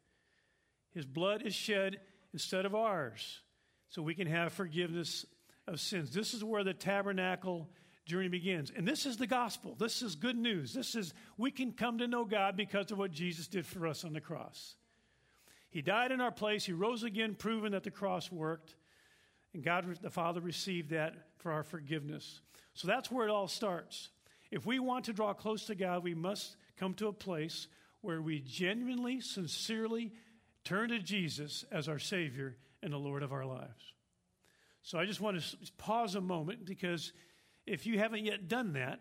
His 0.93 1.07
blood 1.07 1.43
is 1.43 1.55
shed 1.55 2.01
instead 2.33 2.67
of 2.67 2.75
ours, 2.75 3.41
so 3.89 4.03
we 4.03 4.15
can 4.15 4.27
have 4.27 4.53
forgiveness 4.53 5.25
of 5.67 5.81
sins. 5.81 6.13
This 6.13 6.35
is 6.35 6.45
where 6.45 6.65
the 6.65 6.75
tabernacle 6.75 7.69
journey 8.05 8.29
begins. 8.29 8.71
And 8.77 8.87
this 8.87 9.07
is 9.07 9.17
the 9.17 9.27
gospel. 9.27 9.75
This 9.79 10.03
is 10.03 10.15
good 10.15 10.37
news. 10.37 10.75
This 10.75 10.95
is, 10.95 11.15
we 11.39 11.51
can 11.51 11.73
come 11.73 11.99
to 11.99 12.07
know 12.07 12.25
God 12.25 12.57
because 12.57 12.91
of 12.91 12.99
what 12.99 13.13
Jesus 13.13 13.47
did 13.49 13.67
for 13.67 13.87
us 13.87 14.05
on 14.05 14.13
the 14.13 14.21
cross. 14.21 14.77
He 15.75 15.83
died 15.83 16.13
in 16.13 16.21
our 16.21 16.31
place. 16.31 16.65
He 16.65 16.73
rose 16.73 17.03
again, 17.03 17.35
proving 17.35 17.73
that 17.73 17.83
the 17.83 17.91
cross 17.91 18.31
worked. 18.31 18.77
And 19.55 19.65
God 19.65 19.85
the 20.01 20.09
Father 20.09 20.41
received 20.41 20.91
that 20.91 21.15
for 21.39 21.51
our 21.51 21.65
forgiveness. 21.65 22.43
So 22.75 22.87
that's 22.87 23.11
where 23.11 23.27
it 23.27 23.31
all 23.31 23.49
starts. 23.49 24.11
If 24.53 24.65
we 24.65 24.79
want 24.79 25.07
to 25.07 25.13
draw 25.13 25.35
close 25.35 25.67
to 25.67 25.75
God, 25.75 26.05
we 26.05 26.15
must 26.15 26.57
come 26.77 26.95
to 26.95 27.09
a 27.09 27.13
place 27.13 27.67
where 28.03 28.23
we 28.23 28.39
genuinely, 28.39 29.21
sincerely 29.21 30.13
turn 30.63 30.91
to 30.91 31.01
Jesus 31.01 31.65
as 31.73 31.89
our 31.89 31.99
Savior 31.99 32.57
and 32.81 32.93
the 32.93 32.97
Lord 32.97 33.25
of 33.25 33.33
our 33.33 33.45
lives. 33.45 33.95
So 34.85 34.97
I 34.97 35.07
just 35.07 35.21
want 35.21 35.41
to 35.41 35.73
pause 35.77 36.15
a 36.15 36.21
moment 36.21 36.67
because 36.67 37.13
if 37.67 37.85
you 37.85 37.99
haven't 37.99 38.25
yet 38.25 38.47
done 38.47 38.75
that, 38.75 39.01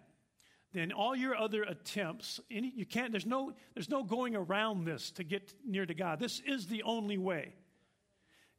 then 0.74 0.92
all 0.92 1.16
your 1.16 1.36
other 1.36 1.64
attempts, 1.64 2.40
any, 2.50 2.74
you 2.76 2.86
can't, 2.86 3.12
there's 3.12 3.28
no, 3.28 3.54
there's 3.76 3.90
no 3.90 4.04
going 4.04 4.36
around 4.36 4.86
this 4.86 5.12
to 5.12 5.24
get 5.24 5.54
near 5.66 5.86
to 5.86 5.94
God. 5.94 6.20
This 6.20 6.42
is 6.46 6.68
the 6.68 6.84
only 6.84 7.18
way. 7.18 7.54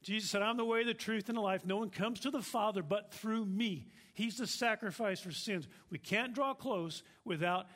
Jesus 0.03 0.31
said, 0.31 0.43
I'm 0.43 0.57
the 0.57 0.65
way, 0.65 0.85
the 0.85 0.95
truth, 0.95 1.29
and 1.29 1.37
the 1.37 1.43
life. 1.43 1.65
No 1.65 1.79
one 1.79 1.91
comes 1.91 2.21
to 2.21 2.31
the 2.31 2.43
Father 2.43 2.83
but 2.83 3.13
through 3.13 3.47
me. 3.47 3.89
He's 4.13 4.37
the 4.37 4.47
sacrifice 4.47 5.19
for 5.19 5.33
sins. 5.33 5.67
We 5.91 5.99
can't 5.99 6.35
draw 6.35 6.55
close 6.55 7.03
without 7.25 7.67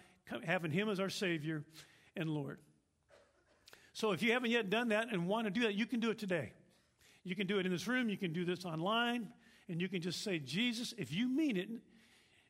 having 0.45 0.71
Him 0.71 0.89
as 0.89 1.01
our 1.01 1.09
Savior 1.09 1.65
and 2.17 2.31
Lord. 2.31 2.59
So 3.93 4.13
if 4.13 4.23
you 4.23 4.33
haven't 4.33 4.51
yet 4.51 4.71
done 4.71 4.91
that 4.91 5.09
and 5.11 5.27
want 5.27 5.47
to 5.47 5.51
do 5.51 5.63
that, 5.63 5.75
you 5.75 5.87
can 5.87 5.99
do 5.99 6.11
it 6.11 6.19
today. 6.19 6.53
You 7.25 7.35
can 7.35 7.49
do 7.49 7.59
it 7.59 7.67
in 7.67 7.73
this 7.73 7.89
room, 7.89 8.09
you 8.09 8.17
can 8.17 8.33
do 8.33 8.45
this 8.45 8.65
online, 8.65 9.29
and 9.69 9.81
you 9.81 9.89
can 9.89 10.01
just 10.01 10.23
say, 10.23 10.39
Jesus, 10.39 10.95
if 10.97 11.13
you 11.13 11.29
mean 11.29 11.57
it, 11.57 11.69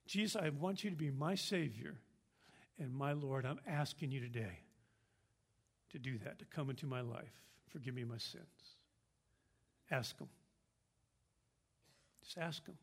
Jesus, 0.09 0.41
I 0.43 0.49
want 0.49 0.83
you 0.83 0.91
to 0.91 0.97
be 0.97 1.11
my 1.11 1.35
Savior 1.35 1.95
and 2.81 2.93
my 2.93 3.13
Lord. 3.13 3.45
I'm 3.45 3.61
asking 3.67 4.11
you 4.11 4.21
today 4.21 4.61
to 5.91 5.99
do 5.99 6.17
that, 6.25 6.39
to 6.39 6.47
come 6.47 6.71
into 6.71 6.87
my 6.87 7.03
life. 7.03 7.33
Forgive 7.69 7.95
me 7.95 8.05
my 8.05 8.17
sins. 8.17 8.47
Ask 9.91 10.19
Him. 10.19 10.29
Just 12.25 12.39
ask 12.39 12.67
Him. 12.67 12.77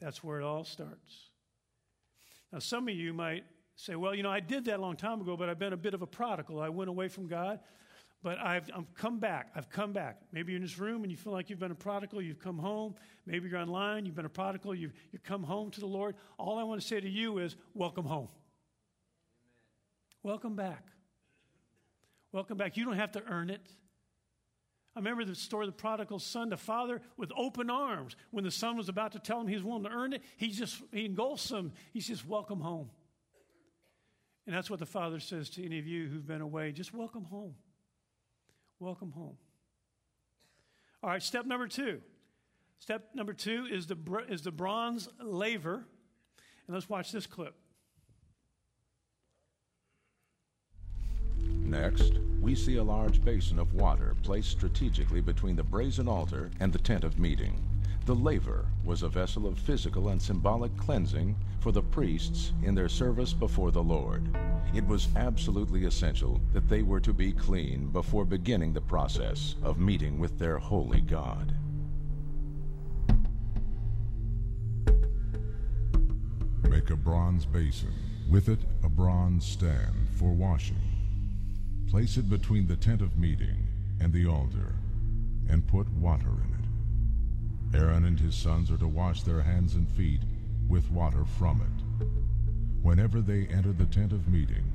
That's 0.00 0.24
where 0.24 0.40
it 0.40 0.44
all 0.44 0.64
starts. 0.64 1.30
Now, 2.52 2.58
some 2.58 2.88
of 2.88 2.94
you 2.94 3.12
might 3.12 3.44
say, 3.76 3.96
well, 3.96 4.14
you 4.14 4.22
know, 4.22 4.30
I 4.30 4.40
did 4.40 4.64
that 4.64 4.78
a 4.78 4.82
long 4.82 4.96
time 4.96 5.20
ago, 5.20 5.36
but 5.36 5.50
I've 5.50 5.58
been 5.58 5.74
a 5.74 5.78
bit 5.78 5.92
of 5.92 6.00
a 6.00 6.06
prodigal. 6.06 6.60
I 6.60 6.70
went 6.70 6.88
away 6.88 7.08
from 7.08 7.26
God. 7.26 7.60
But 8.22 8.38
I've, 8.38 8.70
I've 8.76 8.94
come 8.94 9.18
back. 9.18 9.50
I've 9.54 9.70
come 9.70 9.92
back. 9.92 10.20
Maybe 10.30 10.52
you're 10.52 10.58
in 10.58 10.62
this 10.62 10.78
room 10.78 11.02
and 11.02 11.10
you 11.10 11.16
feel 11.16 11.32
like 11.32 11.48
you've 11.48 11.58
been 11.58 11.70
a 11.70 11.74
prodigal. 11.74 12.20
You've 12.20 12.38
come 12.38 12.58
home. 12.58 12.94
Maybe 13.24 13.48
you're 13.48 13.58
online. 13.58 14.04
You've 14.04 14.14
been 14.14 14.26
a 14.26 14.30
prodigal. 14.30 14.74
You've, 14.74 14.92
you've 15.10 15.22
come 15.22 15.42
home 15.42 15.70
to 15.70 15.80
the 15.80 15.86
Lord. 15.86 16.16
All 16.38 16.58
I 16.58 16.64
want 16.64 16.82
to 16.82 16.86
say 16.86 17.00
to 17.00 17.08
you 17.08 17.38
is 17.38 17.56
welcome 17.72 18.04
home. 18.04 18.28
Amen. 18.28 19.52
Welcome 20.22 20.54
back. 20.54 20.86
Welcome 22.32 22.58
back. 22.58 22.76
You 22.76 22.84
don't 22.84 22.96
have 22.96 23.12
to 23.12 23.22
earn 23.26 23.48
it. 23.48 23.66
I 24.94 24.98
remember 24.98 25.24
the 25.24 25.34
story 25.34 25.66
of 25.66 25.72
the 25.72 25.80
prodigal 25.80 26.18
son, 26.18 26.50
the 26.50 26.56
father 26.56 27.00
with 27.16 27.30
open 27.36 27.70
arms. 27.70 28.16
When 28.32 28.44
the 28.44 28.50
son 28.50 28.76
was 28.76 28.88
about 28.88 29.12
to 29.12 29.18
tell 29.18 29.40
him 29.40 29.46
he 29.46 29.54
was 29.54 29.64
willing 29.64 29.84
to 29.84 29.90
earn 29.90 30.12
it, 30.12 30.22
he 30.36 30.50
just 30.50 30.82
he 30.92 31.06
engulfs 31.06 31.50
him. 31.50 31.72
He 31.92 32.00
says, 32.00 32.26
Welcome 32.26 32.60
home. 32.60 32.90
And 34.46 34.54
that's 34.54 34.68
what 34.68 34.80
the 34.80 34.86
father 34.86 35.20
says 35.20 35.48
to 35.50 35.64
any 35.64 35.78
of 35.78 35.86
you 35.86 36.08
who've 36.08 36.26
been 36.26 36.40
away. 36.40 36.72
Just 36.72 36.92
welcome 36.92 37.24
home. 37.24 37.54
Welcome 38.80 39.12
home. 39.12 39.36
All 41.02 41.10
right, 41.10 41.22
step 41.22 41.44
number 41.44 41.68
two. 41.68 42.00
Step 42.78 43.10
number 43.14 43.34
two 43.34 43.66
is 43.70 43.86
the, 43.86 43.96
is 44.30 44.40
the 44.40 44.50
bronze 44.50 45.06
laver. 45.22 45.84
And 46.66 46.74
let's 46.74 46.88
watch 46.88 47.12
this 47.12 47.26
clip. 47.26 47.54
Next, 51.38 52.14
we 52.40 52.54
see 52.54 52.76
a 52.76 52.82
large 52.82 53.22
basin 53.22 53.58
of 53.58 53.74
water 53.74 54.16
placed 54.22 54.50
strategically 54.50 55.20
between 55.20 55.56
the 55.56 55.62
brazen 55.62 56.08
altar 56.08 56.50
and 56.58 56.72
the 56.72 56.78
tent 56.78 57.04
of 57.04 57.18
meeting. 57.18 57.69
The 58.06 58.14
laver 58.14 58.66
was 58.84 59.02
a 59.02 59.08
vessel 59.08 59.46
of 59.46 59.58
physical 59.58 60.08
and 60.08 60.20
symbolic 60.20 60.76
cleansing 60.76 61.36
for 61.60 61.70
the 61.70 61.82
priests 61.82 62.52
in 62.62 62.74
their 62.74 62.88
service 62.88 63.32
before 63.32 63.70
the 63.70 63.82
Lord. 63.82 64.36
It 64.74 64.86
was 64.86 65.08
absolutely 65.16 65.84
essential 65.84 66.40
that 66.52 66.68
they 66.68 66.82
were 66.82 67.00
to 67.00 67.12
be 67.12 67.32
clean 67.32 67.88
before 67.88 68.24
beginning 68.24 68.72
the 68.72 68.80
process 68.80 69.54
of 69.62 69.78
meeting 69.78 70.18
with 70.18 70.38
their 70.38 70.58
holy 70.58 71.02
God. 71.02 71.54
Make 76.68 76.90
a 76.90 76.96
bronze 76.96 77.44
basin, 77.44 77.92
with 78.30 78.48
it 78.48 78.60
a 78.82 78.88
bronze 78.88 79.44
stand 79.44 80.08
for 80.14 80.32
washing. 80.32 80.80
Place 81.88 82.16
it 82.16 82.30
between 82.30 82.66
the 82.66 82.76
tent 82.76 83.02
of 83.02 83.18
meeting 83.18 83.66
and 84.00 84.12
the 84.12 84.26
altar, 84.26 84.74
and 85.48 85.66
put 85.66 85.88
water 85.92 86.30
in 86.30 86.54
it. 86.54 86.59
Aaron 87.72 88.04
and 88.04 88.18
his 88.18 88.34
sons 88.34 88.70
are 88.70 88.78
to 88.78 88.88
wash 88.88 89.22
their 89.22 89.42
hands 89.42 89.74
and 89.74 89.88
feet 89.88 90.22
with 90.68 90.90
water 90.90 91.24
from 91.24 91.60
it. 91.60 92.06
Whenever 92.82 93.20
they 93.20 93.46
enter 93.46 93.72
the 93.72 93.86
tent 93.86 94.12
of 94.12 94.28
meeting, 94.28 94.72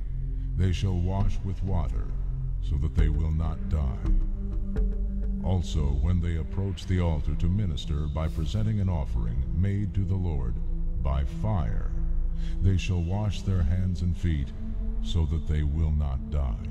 they 0.56 0.72
shall 0.72 0.98
wash 0.98 1.38
with 1.44 1.62
water, 1.62 2.06
so 2.62 2.76
that 2.76 2.94
they 2.94 3.08
will 3.08 3.30
not 3.30 3.68
die. 3.68 3.98
Also, 5.44 5.82
when 6.00 6.20
they 6.20 6.36
approach 6.36 6.86
the 6.86 7.00
altar 7.00 7.34
to 7.34 7.46
minister 7.46 8.06
by 8.06 8.28
presenting 8.28 8.80
an 8.80 8.88
offering 8.88 9.44
made 9.54 9.94
to 9.94 10.04
the 10.04 10.14
Lord 10.14 10.54
by 11.02 11.24
fire, 11.24 11.90
they 12.62 12.76
shall 12.76 13.02
wash 13.02 13.42
their 13.42 13.62
hands 13.62 14.00
and 14.02 14.16
feet, 14.16 14.48
so 15.04 15.26
that 15.26 15.46
they 15.46 15.62
will 15.62 15.92
not 15.92 16.30
die. 16.30 16.68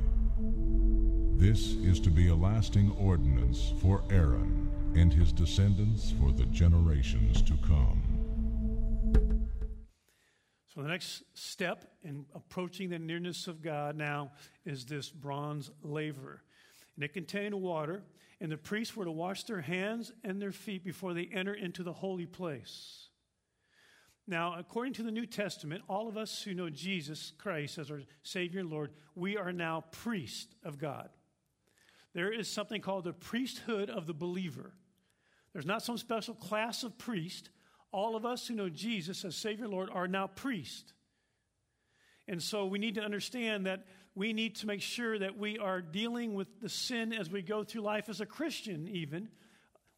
This 1.37 1.73
is 1.75 1.99
to 1.99 2.09
be 2.09 2.29
a 2.29 2.35
lasting 2.35 2.91
ordinance 2.97 3.73
for 3.81 4.03
Aaron 4.09 4.64
and 4.95 5.11
his 5.11 5.33
descendants 5.33 6.13
for 6.19 6.31
the 6.31 6.45
generations 6.45 7.41
to 7.41 7.57
come. 7.57 8.01
So, 10.73 10.81
the 10.81 10.87
next 10.87 11.23
step 11.33 11.85
in 12.03 12.25
approaching 12.33 12.89
the 12.89 12.99
nearness 12.99 13.47
of 13.47 13.61
God 13.61 13.95
now 13.95 14.31
is 14.65 14.85
this 14.85 15.09
bronze 15.09 15.71
laver. 15.83 16.41
And 16.95 17.03
it 17.03 17.13
contained 17.13 17.55
water, 17.55 18.03
and 18.39 18.51
the 18.51 18.57
priests 18.57 18.95
were 18.95 19.05
to 19.05 19.11
wash 19.11 19.43
their 19.43 19.61
hands 19.61 20.11
and 20.23 20.41
their 20.41 20.51
feet 20.51 20.83
before 20.83 21.13
they 21.13 21.29
enter 21.31 21.53
into 21.53 21.83
the 21.83 21.93
holy 21.93 22.25
place. 22.25 23.09
Now, 24.27 24.55
according 24.57 24.93
to 24.93 25.03
the 25.03 25.11
New 25.11 25.25
Testament, 25.25 25.83
all 25.87 26.07
of 26.07 26.17
us 26.17 26.41
who 26.41 26.53
know 26.53 26.69
Jesus 26.69 27.31
Christ 27.37 27.77
as 27.77 27.91
our 27.91 28.01
Savior 28.23 28.61
and 28.61 28.69
Lord, 28.69 28.91
we 29.13 29.37
are 29.37 29.53
now 29.53 29.83
priests 29.91 30.55
of 30.63 30.77
God 30.77 31.09
there 32.15 32.31
is 32.31 32.47
something 32.47 32.81
called 32.81 33.03
the 33.03 33.13
priesthood 33.13 33.89
of 33.89 34.07
the 34.07 34.13
believer. 34.13 34.71
There's 35.55 35.65
not 35.65 35.83
some 35.83 35.97
special 35.97 36.33
class 36.33 36.83
of 36.83 36.97
priest. 36.97 37.49
All 37.93 38.17
of 38.17 38.25
us 38.25 38.45
who 38.45 38.55
know 38.55 38.67
Jesus 38.67 39.23
as 39.23 39.37
Savior 39.37 39.69
Lord 39.69 39.89
are 39.89 40.05
now 40.05 40.27
priests. 40.27 40.91
And 42.27 42.43
so 42.43 42.65
we 42.65 42.77
need 42.77 42.95
to 42.95 43.01
understand 43.01 43.65
that 43.65 43.85
we 44.15 44.33
need 44.33 44.57
to 44.57 44.67
make 44.67 44.81
sure 44.81 45.17
that 45.17 45.37
we 45.37 45.57
are 45.57 45.79
dealing 45.79 46.33
with 46.33 46.59
the 46.59 46.67
sin 46.67 47.13
as 47.13 47.29
we 47.29 47.41
go 47.41 47.63
through 47.63 47.83
life 47.83 48.09
as 48.09 48.19
a 48.19 48.25
Christian, 48.25 48.89
even. 48.89 49.29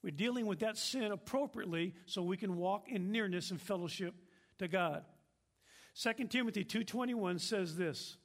We're 0.04 0.12
dealing 0.12 0.46
with 0.46 0.60
that 0.60 0.78
sin 0.78 1.12
appropriately 1.12 1.96
so 2.06 2.22
we 2.22 2.38
can 2.38 2.58
walk 2.58 2.88
in 2.88 3.12
nearness 3.12 3.50
and 3.50 3.60
fellowship 3.60 4.14
to 4.60 4.68
God. 4.68 5.06
2 5.96 6.30
Timothy 6.30 6.66
2:21 6.66 7.40
says 7.40 7.76
this: 7.76 8.18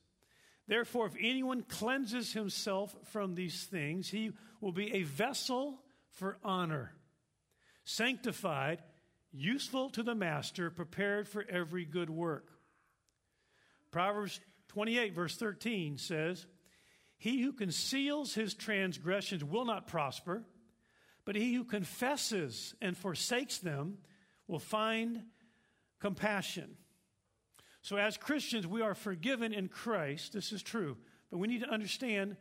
Therefore, 0.67 1.07
if 1.07 1.17
anyone 1.19 1.62
cleanses 1.62 2.35
himself 2.35 2.95
from 3.05 3.37
these 3.37 3.65
things, 3.65 4.11
he 4.11 4.33
will 4.61 4.73
be 4.73 4.93
a 4.93 5.05
vessel 5.05 5.83
for 6.11 6.37
honor, 6.45 6.93
sanctified, 7.85 8.83
useful 9.33 9.91
to 9.91 10.03
the 10.03 10.15
master, 10.15 10.71
prepared 10.71 11.29
for 11.29 11.45
every 11.49 11.85
good 11.85 12.11
work. 12.11 12.49
Proverbs 13.91 14.41
28, 14.69 15.15
verse 15.15 15.37
13 15.37 15.99
says, 15.99 16.47
He 17.19 17.43
who 17.43 17.53
conceals 17.53 18.35
his 18.35 18.55
transgressions 18.55 19.45
will 19.45 19.65
not 19.65 19.87
prosper, 19.87 20.43
but 21.25 21.37
he 21.37 21.55
who 21.55 21.65
confesses 21.65 22.75
and 22.81 22.97
forsakes 22.97 23.59
them 23.59 23.99
will 24.49 24.59
find 24.59 25.23
compassion. 26.01 26.77
So, 27.83 27.97
as 27.97 28.17
Christians, 28.17 28.67
we 28.67 28.81
are 28.81 28.95
forgiven 28.95 29.53
in 29.53 29.69
Christ. 29.69 30.33
This 30.33 30.53
is 30.53 30.62
true. 30.62 30.97
But 31.31 31.39
we 31.39 31.49
need 31.49 31.62
to 31.62 31.71
understand 31.71 32.37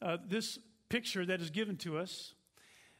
uh, 0.00 0.16
this 0.26 0.58
picture 0.88 1.26
that 1.26 1.40
is 1.40 1.50
given 1.50 1.76
to 1.78 1.98
us. 1.98 2.34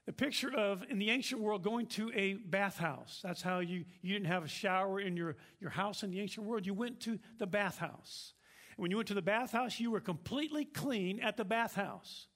The 0.08 0.14
picture 0.14 0.50
of, 0.56 0.84
in 0.88 0.98
the 0.98 1.10
ancient 1.10 1.38
world, 1.38 1.62
going 1.62 1.84
to 1.88 2.10
a 2.14 2.32
bathhouse. 2.32 3.20
That's 3.22 3.42
how 3.42 3.58
you, 3.58 3.84
you 4.00 4.14
didn't 4.14 4.28
have 4.28 4.42
a 4.42 4.48
shower 4.48 5.00
in 5.00 5.18
your, 5.18 5.36
your 5.60 5.68
house 5.68 6.02
in 6.02 6.10
the 6.10 6.18
ancient 6.18 6.46
world. 6.46 6.64
You 6.64 6.72
went 6.72 7.00
to 7.00 7.18
the 7.36 7.46
bathhouse. 7.46 8.32
And 8.70 8.80
when 8.80 8.90
you 8.90 8.96
went 8.96 9.08
to 9.08 9.14
the 9.14 9.20
bathhouse, 9.20 9.78
you 9.78 9.90
were 9.90 10.00
completely 10.00 10.64
clean 10.64 11.20
at 11.20 11.36
the 11.36 11.44
bathhouse. 11.44 12.26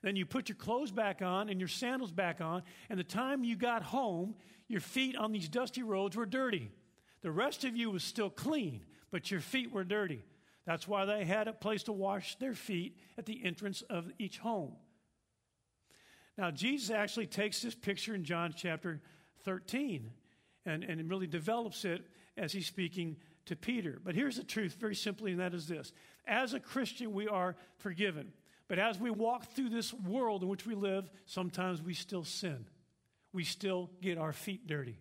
Then 0.00 0.14
you 0.14 0.26
put 0.26 0.48
your 0.48 0.54
clothes 0.54 0.92
back 0.92 1.20
on 1.20 1.48
and 1.48 1.58
your 1.58 1.68
sandals 1.68 2.12
back 2.12 2.40
on, 2.40 2.62
and 2.88 2.96
the 2.96 3.02
time 3.02 3.42
you 3.42 3.56
got 3.56 3.82
home, 3.82 4.36
your 4.68 4.80
feet 4.80 5.16
on 5.16 5.32
these 5.32 5.48
dusty 5.48 5.82
roads 5.82 6.16
were 6.16 6.24
dirty. 6.24 6.70
The 7.22 7.32
rest 7.32 7.64
of 7.64 7.76
you 7.76 7.90
was 7.90 8.04
still 8.04 8.30
clean, 8.30 8.84
but 9.10 9.28
your 9.28 9.40
feet 9.40 9.72
were 9.72 9.82
dirty. 9.82 10.22
That's 10.66 10.86
why 10.86 11.04
they 11.04 11.24
had 11.24 11.48
a 11.48 11.52
place 11.52 11.82
to 11.82 11.92
wash 11.92 12.36
their 12.36 12.54
feet 12.54 12.96
at 13.18 13.26
the 13.26 13.44
entrance 13.44 13.82
of 13.90 14.08
each 14.20 14.38
home. 14.38 14.76
Now, 16.38 16.52
Jesus 16.52 16.90
actually 16.90 17.26
takes 17.26 17.60
this 17.60 17.74
picture 17.74 18.14
in 18.14 18.22
John 18.22 18.54
chapter 18.56 19.00
13 19.44 20.08
and, 20.64 20.84
and 20.84 21.10
really 21.10 21.26
develops 21.26 21.84
it 21.84 22.02
as 22.36 22.52
he's 22.52 22.66
speaking 22.66 23.16
to 23.46 23.56
Peter. 23.56 23.98
But 24.02 24.14
here's 24.14 24.36
the 24.36 24.44
truth, 24.44 24.76
very 24.78 24.94
simply, 24.94 25.32
and 25.32 25.40
that 25.40 25.52
is 25.52 25.66
this 25.66 25.92
As 26.26 26.54
a 26.54 26.60
Christian, 26.60 27.12
we 27.12 27.26
are 27.26 27.56
forgiven. 27.78 28.32
But 28.68 28.78
as 28.78 29.00
we 29.00 29.10
walk 29.10 29.46
through 29.52 29.70
this 29.70 29.92
world 29.92 30.42
in 30.42 30.48
which 30.48 30.66
we 30.66 30.74
live, 30.74 31.10
sometimes 31.26 31.82
we 31.82 31.94
still 31.94 32.24
sin. 32.24 32.66
We 33.32 33.42
still 33.44 33.90
get 34.00 34.18
our 34.18 34.32
feet 34.32 34.66
dirty. 34.66 34.98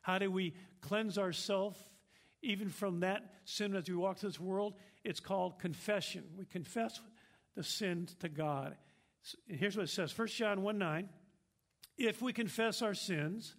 How 0.00 0.18
do 0.18 0.30
we 0.30 0.54
cleanse 0.80 1.18
ourselves 1.18 1.78
even 2.42 2.70
from 2.70 3.00
that 3.00 3.22
sin 3.44 3.76
as 3.76 3.88
we 3.88 3.94
walk 3.94 4.18
through 4.18 4.30
this 4.30 4.40
world? 4.40 4.74
It's 5.04 5.20
called 5.20 5.58
confession. 5.58 6.24
We 6.36 6.46
confess 6.46 6.98
the 7.54 7.62
sin 7.62 8.08
to 8.20 8.28
God. 8.30 8.74
Here's 9.46 9.76
what 9.76 9.84
it 9.84 9.90
says 9.90 10.16
1 10.16 10.28
John 10.28 10.62
1 10.62 10.78
9. 10.78 11.08
If 11.98 12.22
we 12.22 12.32
confess 12.32 12.82
our 12.82 12.94
sins, 12.94 13.54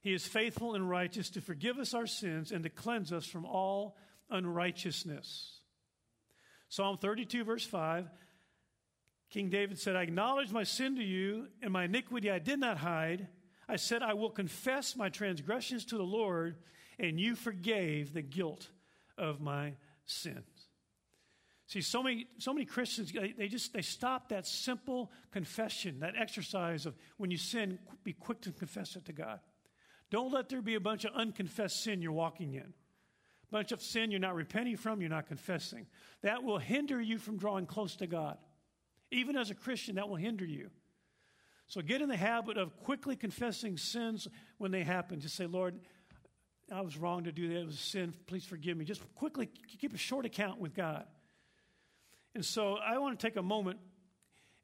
he 0.00 0.12
is 0.12 0.26
faithful 0.26 0.74
and 0.74 0.88
righteous 0.88 1.30
to 1.30 1.40
forgive 1.40 1.78
us 1.78 1.92
our 1.92 2.06
sins 2.06 2.52
and 2.52 2.62
to 2.62 2.70
cleanse 2.70 3.12
us 3.12 3.26
from 3.26 3.44
all 3.44 3.96
unrighteousness. 4.30 5.60
Psalm 6.68 6.96
32, 6.98 7.44
verse 7.44 7.66
5 7.66 8.08
King 9.30 9.48
David 9.48 9.78
said, 9.78 9.94
I 9.94 10.02
acknowledge 10.02 10.50
my 10.50 10.64
sin 10.64 10.96
to 10.96 11.04
you, 11.04 11.46
and 11.62 11.72
my 11.72 11.84
iniquity 11.84 12.30
I 12.30 12.40
did 12.40 12.58
not 12.58 12.78
hide. 12.78 13.28
I 13.68 13.76
said, 13.76 14.02
I 14.02 14.14
will 14.14 14.30
confess 14.30 14.96
my 14.96 15.08
transgressions 15.08 15.84
to 15.86 15.96
the 15.96 16.02
Lord, 16.02 16.56
and 16.98 17.20
you 17.20 17.36
forgave 17.36 18.12
the 18.12 18.22
guilt 18.22 18.68
of 19.16 19.40
my 19.40 19.74
sins. 20.04 20.59
See, 21.70 21.82
so 21.82 22.02
many, 22.02 22.26
so 22.38 22.52
many 22.52 22.66
Christians, 22.66 23.12
they 23.12 23.46
just 23.46 23.72
they 23.72 23.80
stop 23.80 24.30
that 24.30 24.44
simple 24.44 25.12
confession, 25.30 26.00
that 26.00 26.14
exercise 26.18 26.84
of 26.84 26.96
when 27.16 27.30
you 27.30 27.36
sin, 27.36 27.78
be 28.02 28.12
quick 28.12 28.40
to 28.40 28.50
confess 28.50 28.96
it 28.96 29.04
to 29.04 29.12
God. 29.12 29.38
Don't 30.10 30.32
let 30.32 30.48
there 30.48 30.62
be 30.62 30.74
a 30.74 30.80
bunch 30.80 31.04
of 31.04 31.14
unconfessed 31.14 31.84
sin 31.84 32.02
you're 32.02 32.10
walking 32.10 32.54
in. 32.54 32.62
A 32.62 33.52
bunch 33.52 33.70
of 33.70 33.80
sin 33.80 34.10
you're 34.10 34.18
not 34.18 34.34
repenting 34.34 34.76
from, 34.76 35.00
you're 35.00 35.10
not 35.10 35.28
confessing. 35.28 35.86
That 36.22 36.42
will 36.42 36.58
hinder 36.58 37.00
you 37.00 37.18
from 37.18 37.36
drawing 37.36 37.66
close 37.66 37.94
to 37.96 38.08
God. 38.08 38.36
Even 39.12 39.36
as 39.36 39.52
a 39.52 39.54
Christian, 39.54 39.94
that 39.94 40.08
will 40.08 40.16
hinder 40.16 40.44
you. 40.44 40.70
So 41.68 41.82
get 41.82 42.02
in 42.02 42.08
the 42.08 42.16
habit 42.16 42.58
of 42.58 42.76
quickly 42.82 43.14
confessing 43.14 43.76
sins 43.76 44.26
when 44.58 44.72
they 44.72 44.82
happen. 44.82 45.20
Just 45.20 45.36
say, 45.36 45.46
Lord, 45.46 45.78
I 46.72 46.80
was 46.80 46.96
wrong 46.96 47.22
to 47.24 47.30
do 47.30 47.46
that. 47.46 47.60
It 47.60 47.66
was 47.66 47.78
sin. 47.78 48.12
Please 48.26 48.44
forgive 48.44 48.76
me. 48.76 48.84
Just 48.84 49.02
quickly 49.14 49.48
keep 49.78 49.94
a 49.94 49.98
short 49.98 50.26
account 50.26 50.58
with 50.58 50.74
God. 50.74 51.06
And 52.34 52.44
so 52.44 52.76
I 52.76 52.98
want 52.98 53.18
to 53.18 53.26
take 53.26 53.36
a 53.36 53.42
moment, 53.42 53.78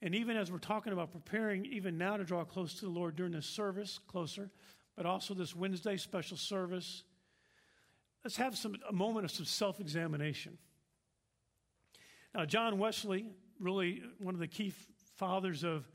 and 0.00 0.14
even 0.14 0.36
as 0.36 0.52
we're 0.52 0.58
talking 0.58 0.92
about 0.92 1.10
preparing, 1.10 1.66
even 1.66 1.98
now 1.98 2.16
to 2.16 2.24
draw 2.24 2.44
close 2.44 2.74
to 2.74 2.84
the 2.84 2.90
Lord 2.90 3.16
during 3.16 3.32
this 3.32 3.46
service, 3.46 3.98
closer, 4.06 4.50
but 4.96 5.04
also 5.04 5.34
this 5.34 5.54
Wednesday 5.54 5.96
special 5.96 6.36
service, 6.36 7.02
let's 8.24 8.36
have 8.36 8.56
some, 8.56 8.76
a 8.88 8.92
moment 8.92 9.24
of 9.24 9.30
some 9.30 9.44
self 9.44 9.80
examination. 9.80 10.58
Now, 12.34 12.44
John 12.44 12.78
Wesley, 12.78 13.26
really 13.58 14.02
one 14.18 14.34
of 14.34 14.40
the 14.40 14.48
key 14.48 14.72
fathers 15.16 15.64
of 15.64 15.86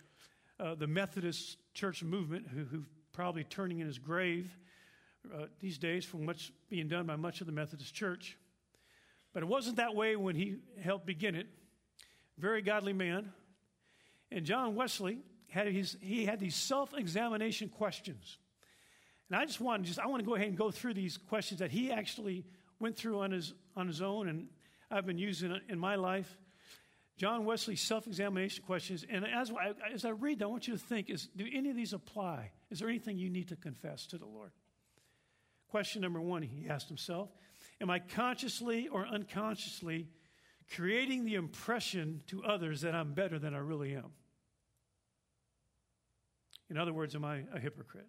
uh, 0.59 0.75
the 0.75 0.87
Methodist 0.87 1.57
church 1.73 2.03
movement, 2.03 2.47
who, 2.47 2.83
probably 3.13 3.43
turning 3.43 3.79
in 3.79 3.87
his 3.87 3.97
grave 3.99 4.57
uh, 5.33 5.45
these 5.59 5.77
days 5.77 6.05
from 6.05 6.25
what's 6.25 6.51
being 6.69 6.87
done 6.87 7.05
by 7.05 7.15
much 7.15 7.41
of 7.41 7.47
the 7.47 7.53
Methodist 7.53 7.93
church. 7.93 8.37
But 9.33 9.43
it 9.43 9.45
wasn't 9.47 9.77
that 9.77 9.95
way 9.95 10.15
when 10.15 10.35
he 10.35 10.57
helped 10.81 11.05
begin 11.05 11.35
it. 11.35 11.47
Very 12.41 12.63
godly 12.63 12.93
man. 12.93 13.31
And 14.31 14.45
John 14.45 14.73
Wesley 14.73 15.19
had 15.47 15.67
his, 15.67 15.95
he 16.01 16.25
had 16.25 16.39
these 16.39 16.55
self 16.55 16.91
examination 16.97 17.69
questions. 17.69 18.39
And 19.29 19.39
I 19.39 19.45
just 19.45 19.61
want 19.61 19.83
to 19.83 19.87
just 19.87 19.99
I 19.99 20.07
want 20.07 20.23
to 20.23 20.25
go 20.27 20.33
ahead 20.33 20.47
and 20.47 20.57
go 20.57 20.71
through 20.71 20.95
these 20.95 21.17
questions 21.17 21.59
that 21.59 21.69
he 21.69 21.91
actually 21.91 22.43
went 22.79 22.97
through 22.97 23.19
on 23.19 23.31
his 23.31 23.53
on 23.77 23.87
his 23.87 24.01
own, 24.01 24.27
and 24.27 24.47
I've 24.89 25.05
been 25.05 25.19
using 25.19 25.55
in 25.69 25.77
my 25.77 25.95
life. 25.95 26.35
John 27.15 27.45
Wesley's 27.45 27.81
self-examination 27.81 28.63
questions, 28.65 29.05
and 29.07 29.23
as 29.27 29.51
I, 29.51 29.73
as 29.93 30.05
I 30.05 30.09
read 30.09 30.39
them, 30.39 30.47
I 30.47 30.51
want 30.51 30.67
you 30.67 30.73
to 30.73 30.79
think: 30.79 31.11
Is 31.11 31.27
do 31.35 31.45
any 31.53 31.69
of 31.69 31.75
these 31.75 31.93
apply? 31.93 32.51
Is 32.71 32.79
there 32.79 32.89
anything 32.89 33.19
you 33.19 33.29
need 33.29 33.49
to 33.49 33.55
confess 33.55 34.07
to 34.07 34.17
the 34.17 34.25
Lord? 34.25 34.51
Question 35.69 36.01
number 36.01 36.19
one: 36.19 36.41
He 36.41 36.67
asked 36.67 36.87
himself, 36.87 37.29
"Am 37.79 37.91
I 37.91 37.99
consciously 37.99 38.87
or 38.87 39.05
unconsciously 39.05 40.07
creating 40.75 41.25
the 41.25 41.35
impression 41.35 42.21
to 42.27 42.43
others 42.43 42.81
that 42.81 42.95
I'm 42.95 43.13
better 43.13 43.37
than 43.39 43.53
I 43.53 43.59
really 43.59 43.95
am?" 43.95 44.11
In 46.69 46.77
other 46.77 46.93
words, 46.93 47.15
am 47.15 47.25
I 47.25 47.43
a 47.53 47.59
hypocrite? 47.59 48.07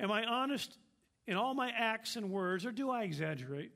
Am 0.00 0.10
I 0.10 0.24
honest 0.24 0.78
in 1.26 1.36
all 1.36 1.54
my 1.54 1.70
acts 1.70 2.16
and 2.16 2.30
words, 2.30 2.66
or 2.66 2.72
do 2.72 2.90
I 2.90 3.04
exaggerate? 3.04 3.72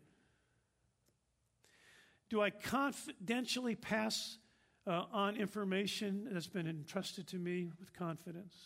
Do 2.31 2.41
I 2.41 2.51
confidentially 2.51 3.77
pass 3.77 4.39
uh, 4.87 5.05
on 5.13 5.37
information 5.37 6.29
that's 6.33 6.49
been 6.49 6.67
entrusted 6.67 7.29
to 7.29 7.37
me 7.37 7.71
with 7.79 7.93
confidence? 7.93 8.57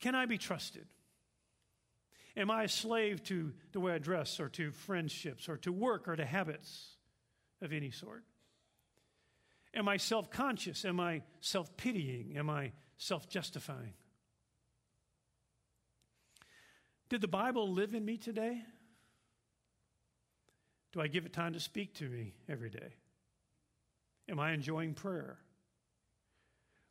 Can 0.00 0.16
I 0.16 0.26
be 0.26 0.38
trusted? 0.38 0.86
Am 2.36 2.50
I 2.50 2.64
a 2.64 2.68
slave 2.68 3.22
to 3.24 3.52
the 3.72 3.80
way 3.80 3.92
I 3.92 3.98
dress, 3.98 4.40
or 4.40 4.48
to 4.50 4.70
friendships, 4.70 5.48
or 5.48 5.58
to 5.58 5.72
work, 5.72 6.08
or 6.08 6.16
to 6.16 6.24
habits 6.24 6.96
of 7.60 7.72
any 7.72 7.90
sort? 7.90 8.24
Am 9.74 9.88
I 9.88 9.96
self 9.96 10.30
conscious? 10.30 10.84
Am 10.84 11.00
I 11.00 11.22
self 11.40 11.76
pitying? 11.76 12.36
Am 12.36 12.48
I 12.50 12.72
self 12.96 13.28
justifying? 13.28 13.94
Did 17.08 17.20
the 17.20 17.28
Bible 17.28 17.70
live 17.70 17.94
in 17.94 18.04
me 18.04 18.16
today? 18.16 18.62
Do 20.92 21.00
I 21.00 21.08
give 21.08 21.26
it 21.26 21.32
time 21.32 21.54
to 21.54 21.60
speak 21.60 21.94
to 21.96 22.04
me 22.08 22.34
every 22.48 22.70
day? 22.70 22.94
Am 24.28 24.38
I 24.40 24.52
enjoying 24.52 24.94
prayer? 24.94 25.38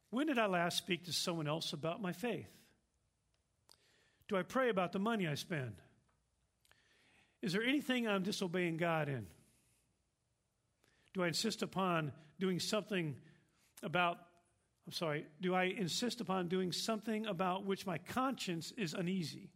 When 0.10 0.28
did 0.28 0.38
I 0.38 0.48
last 0.48 0.78
speak 0.78 1.06
to 1.06 1.14
someone 1.14 1.48
else 1.48 1.74
about 1.74 2.02
my 2.02 2.12
faith? 2.12 2.50
Do 4.32 4.38
I 4.38 4.44
pray 4.44 4.70
about 4.70 4.94
the 4.94 5.00
money 5.00 5.28
I 5.28 5.36
spend? 5.36 5.74
Is 7.42 7.52
there 7.52 7.64
anything 7.64 8.08
I'm 8.08 8.24
disobeying 8.24 8.78
God 8.78 9.10
in? 9.10 9.28
Do 11.14 11.22
I 11.22 11.28
insist 11.28 11.64
upon 11.64 12.14
doing 12.40 12.58
something 12.58 13.18
about, 13.84 14.20
I'm 14.88 14.94
sorry, 14.94 15.26
do 15.42 15.54
I 15.54 15.64
insist 15.66 16.22
upon 16.22 16.48
doing 16.48 16.72
something 16.72 17.26
about 17.26 17.66
which 17.66 17.86
my 17.86 17.98
conscience 17.98 18.72
is 18.78 18.94
uneasy? 18.94 19.50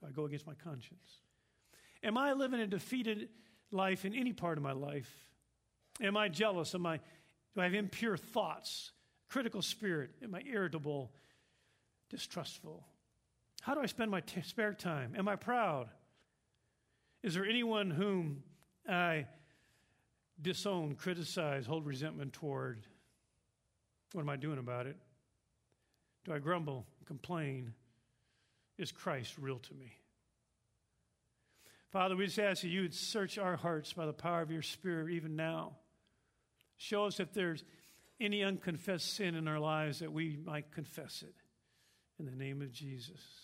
Do 0.00 0.08
I 0.08 0.10
go 0.10 0.24
against 0.24 0.44
my 0.44 0.54
conscience? 0.54 1.20
Am 2.02 2.18
I 2.18 2.32
living 2.32 2.58
a 2.58 2.66
defeated 2.66 3.28
life 3.70 4.04
in 4.04 4.12
any 4.12 4.32
part 4.32 4.58
of 4.58 4.64
my 4.64 4.72
life? 4.72 5.08
Am 6.02 6.16
I 6.16 6.28
jealous? 6.28 6.74
Am 6.74 6.84
I, 6.84 6.96
do 7.54 7.60
I 7.60 7.64
have 7.64 7.74
impure 7.74 8.16
thoughts, 8.16 8.90
critical 9.28 9.62
spirit? 9.62 10.10
Am 10.20 10.34
I 10.34 10.42
irritable, 10.50 11.12
distrustful? 12.10 12.88
How 13.64 13.72
do 13.72 13.80
I 13.80 13.86
spend 13.86 14.10
my 14.10 14.20
t- 14.20 14.42
spare 14.42 14.74
time? 14.74 15.14
Am 15.16 15.26
I 15.26 15.36
proud? 15.36 15.88
Is 17.22 17.32
there 17.32 17.46
anyone 17.46 17.90
whom 17.90 18.42
I 18.86 19.24
disown, 20.42 20.96
criticize, 20.96 21.64
hold 21.64 21.86
resentment 21.86 22.34
toward? 22.34 22.86
What 24.12 24.20
am 24.20 24.28
I 24.28 24.36
doing 24.36 24.58
about 24.58 24.86
it? 24.86 24.98
Do 26.26 26.34
I 26.34 26.40
grumble, 26.40 26.84
complain? 27.06 27.72
Is 28.76 28.92
Christ 28.92 29.38
real 29.38 29.60
to 29.60 29.72
me? 29.72 29.96
Father, 31.90 32.16
we 32.16 32.26
just 32.26 32.38
ask 32.38 32.60
that 32.60 32.68
you 32.68 32.82
would 32.82 32.92
search 32.92 33.38
our 33.38 33.56
hearts 33.56 33.94
by 33.94 34.04
the 34.04 34.12
power 34.12 34.42
of 34.42 34.50
your 34.50 34.60
Spirit 34.60 35.10
even 35.10 35.36
now. 35.36 35.72
Show 36.76 37.06
us 37.06 37.18
if 37.18 37.32
there's 37.32 37.64
any 38.20 38.44
unconfessed 38.44 39.14
sin 39.14 39.34
in 39.34 39.48
our 39.48 39.58
lives 39.58 40.00
that 40.00 40.12
we 40.12 40.36
might 40.44 40.70
confess 40.70 41.22
it 41.22 41.34
in 42.18 42.26
the 42.26 42.36
name 42.36 42.60
of 42.60 42.70
Jesus. 42.70 43.43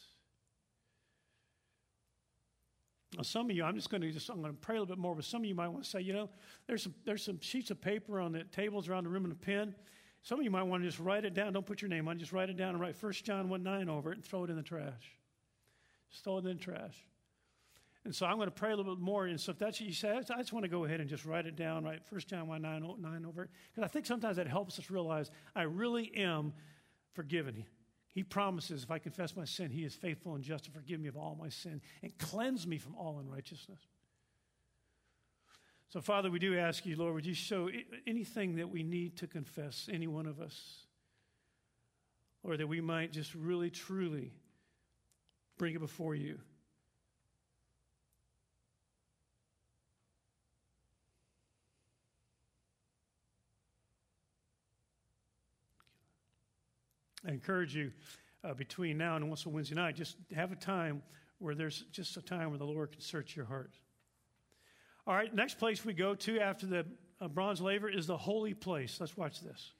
Now, 3.17 3.23
some 3.23 3.51
of 3.51 3.57
you, 3.57 3.65
I'm 3.65 3.75
just 3.75 3.91
going 3.91 4.03
to 4.03 4.11
just 4.13 4.29
I'm 4.29 4.41
going 4.41 4.53
to 4.53 4.61
pray 4.61 4.77
a 4.77 4.81
little 4.81 4.95
bit 4.95 5.01
more, 5.01 5.15
but 5.15 5.25
some 5.25 5.43
of 5.43 5.47
you 5.47 5.55
might 5.55 5.69
want 5.69 5.83
to 5.83 5.91
say, 5.91 6.01
you 6.01 6.13
know, 6.13 6.31
there's 6.67 6.83
some 6.83 6.95
there's 7.05 7.25
some 7.25 7.41
sheets 7.41 7.71
of 7.71 7.81
paper 7.81 8.21
on 8.21 8.33
the 8.33 8.45
tables 8.45 8.89
around 8.89 9.05
the 9.05 9.11
room 9.11 9.25
and 9.25 9.33
a 9.33 9.37
pen. 9.37 9.75
Some 10.23 10.39
of 10.39 10.45
you 10.45 10.51
might 10.51 10.63
want 10.63 10.83
to 10.83 10.89
just 10.89 11.01
write 11.01 11.25
it 11.25 11.35
down. 11.35 11.53
Don't 11.53 11.67
put 11.67 11.83
your 11.83 11.89
name 11.89 12.07
on. 12.07 12.19
Just 12.19 12.33
write 12.33 12.51
it 12.51 12.57
down 12.57 12.71
and 12.71 12.81
write 12.81 12.95
1 13.01 13.13
John 13.13 13.49
1 13.49 13.63
9 13.63 13.89
over 13.89 14.13
it 14.13 14.17
and 14.17 14.25
throw 14.25 14.45
it 14.45 14.51
in 14.51 14.57
the 14.57 14.63
trash. 14.63 15.17
Just 16.11 16.25
throw 16.25 16.39
it 16.39 16.47
in 16.47 16.57
the 16.57 16.63
trash. 16.63 17.05
And 18.05 18.15
so 18.15 18.27
I'm 18.27 18.37
going 18.37 18.49
to 18.49 18.55
pray 18.55 18.73
a 18.73 18.77
little 18.77 18.95
bit 18.95 19.03
more. 19.03 19.27
And 19.27 19.41
so 19.41 19.53
if 19.53 19.59
that's 19.59 19.81
what 19.81 19.87
you 19.87 19.95
say, 19.95 20.11
I 20.11 20.21
just 20.21 20.53
want 20.53 20.65
to 20.65 20.71
go 20.71 20.85
ahead 20.85 21.01
and 21.01 21.09
just 21.09 21.25
write 21.27 21.47
it 21.47 21.57
down, 21.57 21.85
write 21.85 22.01
1 22.09 22.21
John 22.27 22.47
1 22.47 22.63
9, 22.63 22.95
9 22.99 23.27
over 23.27 23.45
it. 23.45 23.51
Because 23.71 23.87
I 23.87 23.93
think 23.93 24.07
sometimes 24.07 24.37
that 24.37 24.47
helps 24.47 24.79
us 24.79 24.91
realize 24.91 25.31
I 25.55 25.63
really 25.63 26.13
am 26.17 26.53
forgiven. 27.13 27.65
He 28.21 28.25
promises, 28.25 28.83
if 28.83 28.91
I 28.91 28.99
confess 28.99 29.35
my 29.35 29.47
sin, 29.47 29.71
He 29.71 29.83
is 29.83 29.95
faithful 29.95 30.35
and 30.35 30.45
just 30.45 30.65
to 30.65 30.71
forgive 30.71 31.01
me 31.01 31.09
of 31.09 31.17
all 31.17 31.39
my 31.41 31.49
sin 31.49 31.81
and 32.03 32.19
cleanse 32.19 32.67
me 32.67 32.77
from 32.77 32.95
all 32.95 33.19
unrighteousness. 33.19 33.81
So, 35.89 36.03
Father, 36.03 36.31
we 36.31 36.39
do 36.39 36.59
ask 36.59 36.85
you, 36.85 36.97
Lord, 36.97 37.15
would 37.15 37.25
you 37.25 37.33
show 37.33 37.71
anything 38.07 38.57
that 38.57 38.69
we 38.69 38.83
need 38.83 39.17
to 39.17 39.27
confess, 39.27 39.89
any 39.91 40.07
one 40.07 40.27
of 40.27 40.39
us, 40.39 40.85
or 42.43 42.59
that 42.59 42.67
we 42.67 42.83
might 42.83 43.11
just 43.11 43.35
really, 43.35 43.71
truly 43.71 44.35
bring 45.57 45.75
it 45.75 45.81
before 45.81 46.15
you. 46.15 46.41
Encourage 57.31 57.75
you 57.75 57.93
uh, 58.45 58.55
between 58.55 58.99
now 58.99 59.17
and 59.17 59.29
once 59.29 59.47
a 59.47 59.49
Wednesday 59.49 59.75
night, 59.75 59.97
just 59.97 60.17
have 60.35 60.53
a 60.53 60.57
time 60.57 61.03
where 61.39 61.55
there's 61.55 61.85
just 61.93 62.17
a 62.17 62.23
time 62.23 62.51
where 62.51 62.59
the 62.59 62.65
Lord 62.65 62.93
can 62.93 63.01
search 63.01 63.37
your 63.37 63.47
heart. 63.47 63.75
All 65.07 65.15
right, 65.15 65.35
next 65.35 65.59
place 65.59 65.85
we 65.85 65.93
go 65.93 66.15
to 66.15 66.41
after 66.41 66.67
the 66.67 66.87
uh, 67.21 67.29
bronze 67.29 67.61
laver 67.61 67.89
is 67.89 68.07
the 68.07 68.17
holy 68.17 68.55
place. 68.55 68.99
Let's 69.01 69.17
watch 69.17 69.41
this. 69.41 69.73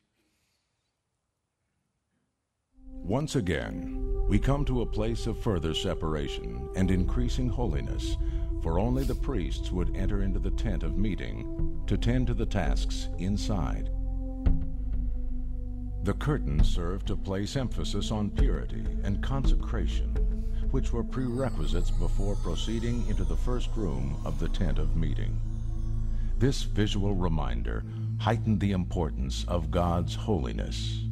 Once 2.87 3.37
again, 3.37 4.27
we 4.29 4.39
come 4.39 4.65
to 4.65 4.83
a 4.83 4.87
place 4.87 5.27
of 5.27 5.43
further 5.43 5.75
separation 5.75 6.69
and 6.77 6.91
increasing 6.91 7.49
holiness, 7.49 8.17
for 8.63 8.79
only 8.79 9.05
the 9.05 9.15
priests 9.15 9.71
would 9.71 9.97
enter 9.97 10.23
into 10.23 10.39
the 10.39 10.51
tent 10.51 10.83
of 10.83 10.97
meeting 10.97 11.83
to 11.87 11.97
tend 11.97 12.27
to 12.27 12.35
the 12.35 12.47
tasks 12.47 13.09
inside. 13.19 13.91
The 16.03 16.15
curtain 16.15 16.65
served 16.65 17.07
to 17.09 17.17
place 17.17 17.57
emphasis 17.57 18.11
on 18.11 18.31
purity 18.31 18.87
and 19.05 19.23
consecration, 19.23 20.15
which 20.71 20.93
were 20.93 21.05
prerequisites 21.05 21.91
before 21.91 22.37
proceeding 22.37 23.07
into 23.07 23.23
the 23.23 23.37
first 23.37 23.69
room 23.77 24.17
of 24.25 24.39
the 24.39 24.49
tent 24.49 24.79
of 24.79 24.97
meeting. 24.97 25.39
This 26.39 26.63
visual 26.63 27.15
reminder 27.15 27.85
heightened 28.19 28.61
the 28.61 28.73
importance 28.73 29.45
of 29.47 29.71
God's 29.71 30.15
holiness. 30.15 31.03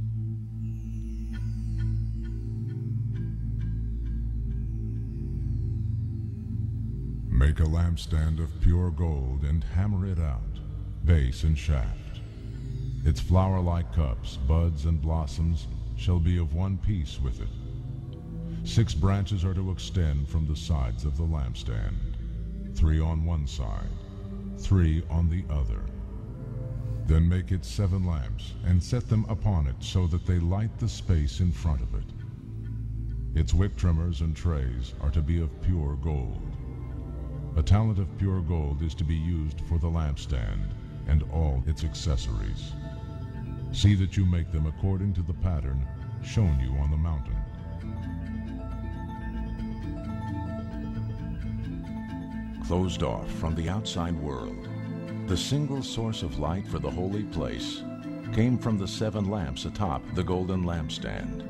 Make 7.31 7.61
a 7.61 7.65
lampstand 7.65 8.41
of 8.41 8.59
pure 8.63 8.91
gold 8.91 9.43
and 9.43 9.63
hammer 9.63 10.07
it 10.07 10.19
out, 10.19 10.41
base 11.05 11.45
and 11.45 11.57
shaft. 11.59 12.08
Its 13.05 13.21
flower-like 13.21 13.93
cups, 13.95 14.37
buds, 14.37 14.85
and 14.85 15.01
blossoms 15.01 15.69
shall 15.97 16.19
be 16.19 16.39
of 16.39 16.55
one 16.55 16.77
piece 16.79 17.21
with 17.21 17.41
it. 17.41 17.49
Six 18.65 18.93
branches 18.93 19.45
are 19.45 19.55
to 19.55 19.71
extend 19.71 20.29
from 20.29 20.47
the 20.47 20.57
sides 20.57 21.05
of 21.05 21.17
the 21.17 21.23
lampstand, 21.23 21.97
three 22.75 23.01
on 23.01 23.25
one 23.25 23.47
side, 23.47 23.89
three 24.59 25.03
on 25.09 25.31
the 25.31 25.45
other. 25.49 25.81
Then 27.07 27.29
make 27.29 27.53
it 27.53 27.65
seven 27.65 28.05
lamps, 28.05 28.53
and 28.65 28.83
set 28.83 29.09
them 29.09 29.25
upon 29.29 29.67
it 29.67 29.77
so 29.81 30.07
that 30.09 30.27
they 30.27 30.39
light 30.39 30.79
the 30.79 30.89
space 30.89 31.41
in 31.41 31.53
front 31.53 31.81
of 31.81 31.95
it. 31.95 32.05
Its 33.35 33.55
wick 33.55 33.77
trimmers 33.77 34.21
and 34.21 34.37
trays 34.37 34.93
are 35.01 35.11
to 35.11 35.23
be 35.23 35.41
of 35.41 35.63
pure 35.63 35.97
gold. 36.03 36.43
A 37.57 37.63
talent 37.63 37.99
of 37.99 38.19
pure 38.19 38.43
gold 38.43 38.83
is 38.83 38.95
to 38.97 39.05
be 39.05 39.17
used 39.17 39.61
for 39.63 39.79
the 39.79 39.87
lampstand 39.87 40.75
and 41.09 41.25
all 41.33 41.63
its 41.67 41.85
accessories. 41.85 42.73
See 43.73 43.95
that 43.97 44.17
you 44.17 44.25
make 44.25 44.53
them 44.53 44.67
according 44.67 45.15
to 45.15 45.23
the 45.23 45.35
pattern 45.35 45.87
shown 46.23 46.59
you 46.61 46.71
on 46.79 46.91
the 46.91 46.97
mountain. 46.97 47.37
Closed 52.67 53.03
off 53.03 53.31
from 53.33 53.55
the 53.55 53.69
outside 53.69 54.15
world, 54.15 54.69
the 55.27 55.37
single 55.37 55.83
source 55.83 56.23
of 56.23 56.39
light 56.39 56.67
for 56.67 56.79
the 56.79 56.91
holy 56.91 57.25
place 57.25 57.83
came 58.33 58.59
from 58.59 58.79
the 58.79 58.89
seven 58.89 59.31
lamps 59.31 59.65
atop 59.65 60.03
the 60.15 60.23
golden 60.23 60.65
lampstand. 60.65 61.45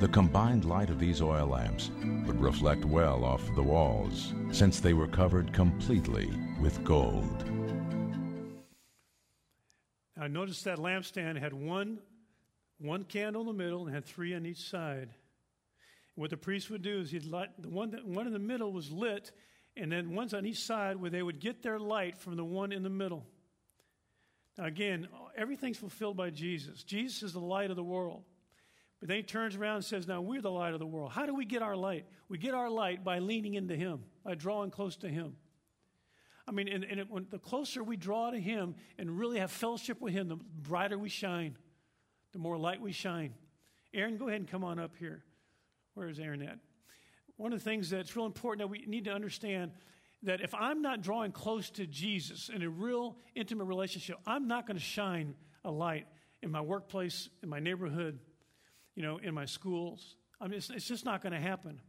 The 0.00 0.08
combined 0.08 0.64
light 0.64 0.90
of 0.90 0.98
these 0.98 1.20
oil 1.20 1.46
lamps 1.46 1.90
would 2.26 2.40
reflect 2.40 2.84
well 2.84 3.24
off 3.24 3.54
the 3.54 3.62
walls, 3.62 4.34
since 4.52 4.80
they 4.80 4.94
were 4.94 5.08
covered 5.08 5.52
completely 5.52 6.30
with 6.60 6.84
gold. 6.84 7.57
Now, 10.28 10.40
noticed 10.40 10.64
that 10.64 10.78
lampstand 10.78 11.38
had 11.38 11.54
one, 11.54 12.00
one 12.78 13.04
candle 13.04 13.40
in 13.42 13.46
the 13.46 13.52
middle 13.54 13.86
and 13.86 13.94
had 13.94 14.04
three 14.04 14.34
on 14.34 14.44
each 14.44 14.68
side. 14.68 15.08
What 16.16 16.28
the 16.28 16.36
priest 16.36 16.68
would 16.70 16.82
do 16.82 17.00
is 17.00 17.10
he'd 17.10 17.24
light 17.24 17.48
the 17.58 17.68
one 17.70 17.92
that 17.92 18.04
one 18.04 18.26
in 18.26 18.32
the 18.34 18.38
middle 18.38 18.70
was 18.70 18.90
lit, 18.90 19.32
and 19.76 19.90
then 19.90 20.14
ones 20.14 20.34
on 20.34 20.44
each 20.44 20.60
side 20.60 20.96
where 20.96 21.10
they 21.10 21.22
would 21.22 21.40
get 21.40 21.62
their 21.62 21.78
light 21.78 22.18
from 22.18 22.36
the 22.36 22.44
one 22.44 22.72
in 22.72 22.82
the 22.82 22.90
middle. 22.90 23.24
Now, 24.58 24.66
again, 24.66 25.08
everything's 25.36 25.78
fulfilled 25.78 26.16
by 26.16 26.30
Jesus. 26.30 26.82
Jesus 26.82 27.22
is 27.22 27.32
the 27.32 27.40
light 27.40 27.70
of 27.70 27.76
the 27.76 27.82
world. 27.82 28.22
But 29.00 29.08
then 29.08 29.18
he 29.18 29.22
turns 29.22 29.56
around 29.56 29.76
and 29.76 29.84
says, 29.84 30.06
Now 30.06 30.20
we're 30.20 30.42
the 30.42 30.50
light 30.50 30.74
of 30.74 30.80
the 30.80 30.86
world. 30.86 31.12
How 31.12 31.24
do 31.24 31.34
we 31.34 31.46
get 31.46 31.62
our 31.62 31.76
light? 31.76 32.04
We 32.28 32.36
get 32.36 32.52
our 32.52 32.68
light 32.68 33.02
by 33.02 33.20
leaning 33.20 33.54
into 33.54 33.76
him, 33.76 34.04
by 34.24 34.34
drawing 34.34 34.72
close 34.72 34.96
to 34.98 35.08
him. 35.08 35.36
I 36.48 36.50
mean, 36.50 36.66
and, 36.68 36.82
and 36.84 37.00
it, 37.00 37.10
when, 37.10 37.26
the 37.30 37.38
closer 37.38 37.84
we 37.84 37.96
draw 37.96 38.30
to 38.30 38.40
Him 38.40 38.74
and 38.98 39.18
really 39.18 39.38
have 39.38 39.50
fellowship 39.50 40.00
with 40.00 40.14
Him, 40.14 40.28
the 40.28 40.36
brighter 40.36 40.98
we 40.98 41.10
shine, 41.10 41.56
the 42.32 42.38
more 42.38 42.56
light 42.56 42.80
we 42.80 42.92
shine. 42.92 43.34
Aaron, 43.92 44.16
go 44.16 44.28
ahead 44.28 44.40
and 44.40 44.50
come 44.50 44.64
on 44.64 44.78
up 44.78 44.92
here. 44.98 45.22
Where 45.94 46.08
is 46.08 46.18
Aaron 46.18 46.42
at? 46.42 46.58
One 47.36 47.52
of 47.52 47.58
the 47.58 47.64
things 47.64 47.90
that's 47.90 48.16
real 48.16 48.26
important 48.26 48.60
that 48.60 48.68
we 48.68 48.86
need 48.86 49.04
to 49.04 49.12
understand 49.12 49.72
that 50.22 50.40
if 50.40 50.54
I'm 50.54 50.80
not 50.80 51.02
drawing 51.02 51.32
close 51.32 51.70
to 51.70 51.86
Jesus 51.86 52.48
in 52.48 52.62
a 52.62 52.68
real 52.68 53.16
intimate 53.34 53.64
relationship, 53.64 54.16
I'm 54.26 54.48
not 54.48 54.66
going 54.66 54.76
to 54.76 54.82
shine 54.82 55.34
a 55.64 55.70
light 55.70 56.06
in 56.42 56.50
my 56.50 56.60
workplace, 56.60 57.28
in 57.42 57.48
my 57.48 57.60
neighborhood, 57.60 58.18
you 58.94 59.02
know, 59.02 59.18
in 59.18 59.34
my 59.34 59.44
schools. 59.44 60.16
I 60.40 60.48
mean, 60.48 60.58
it's, 60.58 60.70
it's 60.70 60.88
just 60.88 61.04
not 61.04 61.22
going 61.22 61.32
to 61.32 61.40
happen. 61.40 61.80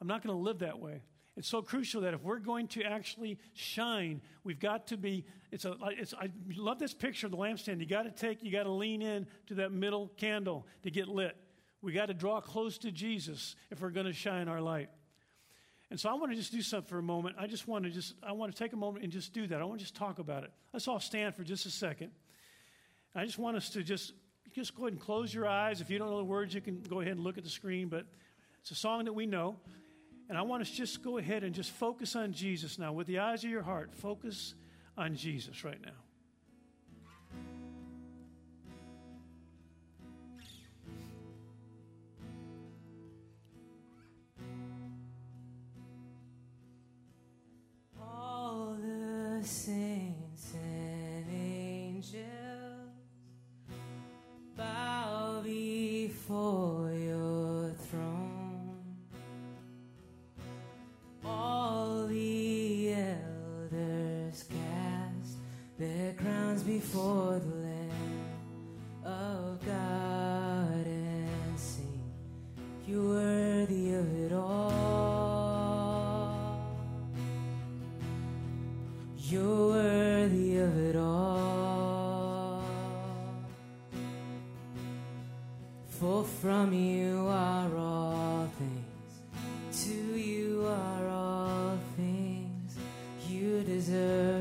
I'm 0.00 0.08
not 0.08 0.22
going 0.22 0.36
to 0.36 0.42
live 0.42 0.58
that 0.58 0.80
way. 0.80 1.02
It's 1.36 1.48
so 1.48 1.62
crucial 1.62 2.02
that 2.02 2.12
if 2.12 2.22
we're 2.22 2.38
going 2.38 2.68
to 2.68 2.82
actually 2.82 3.38
shine, 3.54 4.20
we've 4.44 4.60
got 4.60 4.88
to 4.88 4.98
be. 4.98 5.24
It's 5.50 5.64
a. 5.64 5.76
It's, 5.98 6.12
I 6.12 6.30
love 6.56 6.78
this 6.78 6.92
picture 6.92 7.26
of 7.26 7.30
the 7.30 7.38
lampstand. 7.38 7.80
You 7.80 7.86
got 7.86 8.02
to 8.02 8.10
take. 8.10 8.42
You 8.42 8.52
got 8.52 8.64
to 8.64 8.70
lean 8.70 9.00
in 9.00 9.26
to 9.46 9.54
that 9.54 9.72
middle 9.72 10.10
candle 10.18 10.66
to 10.82 10.90
get 10.90 11.08
lit. 11.08 11.34
We 11.80 11.92
got 11.92 12.06
to 12.06 12.14
draw 12.14 12.40
close 12.40 12.76
to 12.78 12.92
Jesus 12.92 13.56
if 13.70 13.80
we're 13.80 13.90
going 13.90 14.06
to 14.06 14.12
shine 14.12 14.46
our 14.46 14.60
light. 14.60 14.90
And 15.90 15.98
so 15.98 16.10
I 16.10 16.14
want 16.14 16.32
to 16.32 16.36
just 16.36 16.52
do 16.52 16.62
something 16.62 16.88
for 16.88 16.98
a 16.98 17.02
moment. 17.02 17.36
I 17.38 17.46
just 17.46 17.66
want 17.66 17.84
to 17.84 17.90
just. 17.90 18.14
I 18.22 18.32
want 18.32 18.54
to 18.54 18.58
take 18.62 18.74
a 18.74 18.76
moment 18.76 19.02
and 19.02 19.12
just 19.12 19.32
do 19.32 19.46
that. 19.46 19.60
I 19.60 19.64
want 19.64 19.78
to 19.78 19.84
just 19.84 19.96
talk 19.96 20.18
about 20.18 20.44
it. 20.44 20.50
Let's 20.74 20.86
all 20.86 21.00
stand 21.00 21.34
for 21.34 21.44
just 21.44 21.64
a 21.64 21.70
second. 21.70 22.10
I 23.14 23.24
just 23.24 23.38
want 23.38 23.56
us 23.56 23.70
to 23.70 23.82
just 23.82 24.12
just 24.54 24.74
go 24.74 24.82
ahead 24.82 24.92
and 24.92 25.00
close 25.00 25.32
your 25.32 25.46
eyes. 25.46 25.80
If 25.80 25.88
you 25.88 25.98
don't 25.98 26.10
know 26.10 26.18
the 26.18 26.24
words, 26.24 26.54
you 26.54 26.60
can 26.60 26.82
go 26.82 27.00
ahead 27.00 27.12
and 27.12 27.20
look 27.20 27.38
at 27.38 27.44
the 27.44 27.50
screen. 27.50 27.88
But 27.88 28.04
it's 28.60 28.70
a 28.70 28.74
song 28.74 29.06
that 29.06 29.14
we 29.14 29.24
know. 29.24 29.56
And 30.32 30.38
I 30.38 30.42
want 30.44 30.62
us 30.62 30.70
just 30.70 31.02
go 31.02 31.18
ahead 31.18 31.44
and 31.44 31.54
just 31.54 31.70
focus 31.72 32.16
on 32.16 32.32
Jesus 32.32 32.78
now. 32.78 32.90
With 32.90 33.06
the 33.06 33.18
eyes 33.18 33.44
of 33.44 33.50
your 33.50 33.60
heart, 33.60 33.94
focus 33.94 34.54
on 34.96 35.14
Jesus 35.14 35.62
right 35.62 35.78
now. 35.84 35.92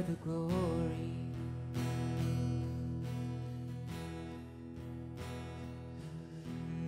The 0.01 0.13
glory. 0.23 1.13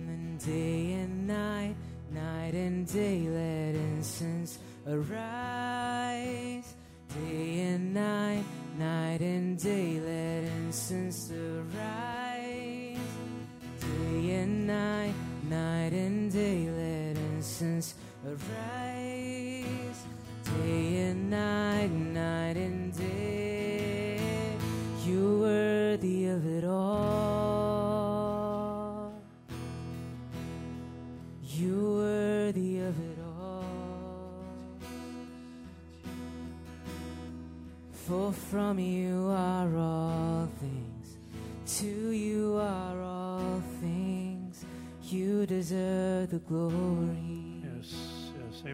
And 0.08 0.38
day 0.38 0.92
and 0.92 1.26
night 1.26 1.76
night 2.14 2.54
and 2.54 2.86
day 2.86 3.26
let 3.28 3.74
incense 3.74 4.58
arise. 4.86 5.33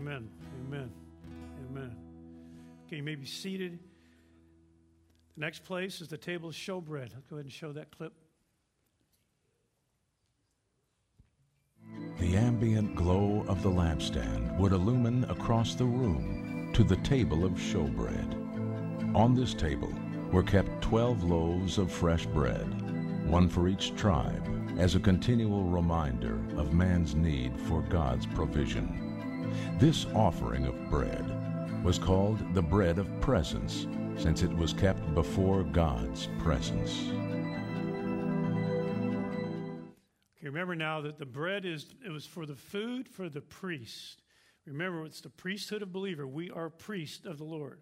Amen. 0.00 0.30
Amen. 0.66 0.90
Amen. 1.68 1.94
Okay, 2.86 2.96
you 2.96 3.02
may 3.02 3.16
be 3.16 3.26
seated. 3.26 3.78
The 5.34 5.40
next 5.42 5.62
place 5.62 6.00
is 6.00 6.08
the 6.08 6.16
table 6.16 6.48
of 6.48 6.54
showbread. 6.54 7.12
Let's 7.12 7.26
go 7.28 7.36
ahead 7.36 7.44
and 7.44 7.52
show 7.52 7.70
that 7.72 7.94
clip. 7.94 8.14
The 12.18 12.34
ambient 12.34 12.94
glow 12.94 13.44
of 13.46 13.62
the 13.62 13.68
lampstand 13.68 14.56
would 14.56 14.72
illumine 14.72 15.24
across 15.24 15.74
the 15.74 15.84
room 15.84 16.70
to 16.72 16.82
the 16.82 16.96
table 16.96 17.44
of 17.44 17.52
showbread. 17.52 19.14
On 19.14 19.34
this 19.34 19.52
table 19.52 19.92
were 20.32 20.42
kept 20.42 20.80
12 20.80 21.24
loaves 21.24 21.76
of 21.76 21.92
fresh 21.92 22.24
bread, 22.24 23.28
one 23.28 23.50
for 23.50 23.68
each 23.68 23.94
tribe, 23.96 24.48
as 24.78 24.94
a 24.94 25.00
continual 25.00 25.64
reminder 25.64 26.38
of 26.56 26.72
man's 26.72 27.14
need 27.14 27.54
for 27.60 27.82
God's 27.82 28.24
provision. 28.24 29.09
This 29.78 30.06
offering 30.14 30.66
of 30.66 30.90
bread 30.90 31.24
was 31.84 31.98
called 31.98 32.54
the 32.54 32.62
bread 32.62 32.98
of 32.98 33.20
presence, 33.20 33.86
since 34.16 34.42
it 34.42 34.54
was 34.54 34.72
kept 34.72 35.14
before 35.14 35.62
God's 35.62 36.28
presence. 36.38 37.08
Okay, 40.38 40.48
remember 40.48 40.74
now 40.74 41.00
that 41.00 41.18
the 41.18 41.26
bread 41.26 41.64
is 41.64 41.94
it 42.04 42.10
was 42.10 42.26
for 42.26 42.46
the 42.46 42.54
food 42.54 43.08
for 43.08 43.28
the 43.28 43.40
priest. 43.40 44.22
Remember, 44.66 45.04
it's 45.04 45.20
the 45.20 45.30
priesthood 45.30 45.82
of 45.82 45.92
believer. 45.92 46.26
We 46.26 46.50
are 46.50 46.70
priests 46.70 47.26
of 47.26 47.38
the 47.38 47.44
Lord. 47.44 47.80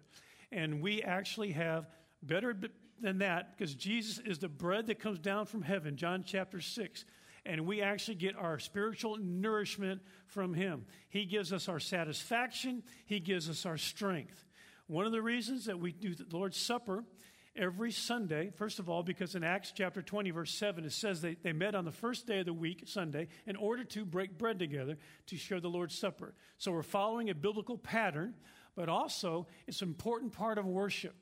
And 0.51 0.81
we 0.81 1.01
actually 1.03 1.51
have 1.51 1.87
better 2.23 2.55
than 2.99 3.19
that 3.19 3.57
because 3.57 3.75
Jesus 3.75 4.19
is 4.25 4.39
the 4.39 4.49
bread 4.49 4.87
that 4.87 4.99
comes 4.99 5.19
down 5.19 5.45
from 5.45 5.61
heaven, 5.61 5.95
John 5.95 6.23
chapter 6.25 6.59
6. 6.59 7.05
And 7.45 7.65
we 7.65 7.81
actually 7.81 8.15
get 8.15 8.35
our 8.35 8.59
spiritual 8.59 9.17
nourishment 9.17 10.01
from 10.27 10.53
him. 10.53 10.85
He 11.09 11.25
gives 11.25 11.53
us 11.53 11.67
our 11.67 11.79
satisfaction, 11.79 12.83
he 13.05 13.19
gives 13.19 13.49
us 13.49 13.65
our 13.65 13.77
strength. 13.77 14.45
One 14.87 15.05
of 15.05 15.11
the 15.11 15.21
reasons 15.21 15.65
that 15.65 15.79
we 15.79 15.91
do 15.91 16.15
the 16.15 16.25
Lord's 16.35 16.57
Supper 16.57 17.03
every 17.55 17.91
Sunday, 17.91 18.51
first 18.55 18.79
of 18.79 18.89
all, 18.89 19.03
because 19.03 19.35
in 19.35 19.43
Acts 19.43 19.71
chapter 19.75 20.01
20, 20.01 20.31
verse 20.31 20.53
7, 20.53 20.85
it 20.85 20.91
says 20.91 21.21
they, 21.21 21.35
they 21.35 21.53
met 21.53 21.75
on 21.75 21.85
the 21.85 21.91
first 21.91 22.25
day 22.25 22.39
of 22.39 22.45
the 22.45 22.53
week, 22.53 22.83
Sunday, 22.85 23.27
in 23.45 23.55
order 23.55 23.83
to 23.83 24.05
break 24.05 24.37
bread 24.37 24.57
together 24.57 24.97
to 25.27 25.37
share 25.37 25.59
the 25.59 25.69
Lord's 25.69 25.97
Supper. 25.97 26.33
So 26.57 26.71
we're 26.71 26.83
following 26.83 27.29
a 27.29 27.35
biblical 27.35 27.77
pattern, 27.77 28.33
but 28.75 28.89
also 28.89 29.47
it's 29.67 29.81
an 29.81 29.89
important 29.89 30.33
part 30.33 30.57
of 30.57 30.65
worship. 30.65 31.15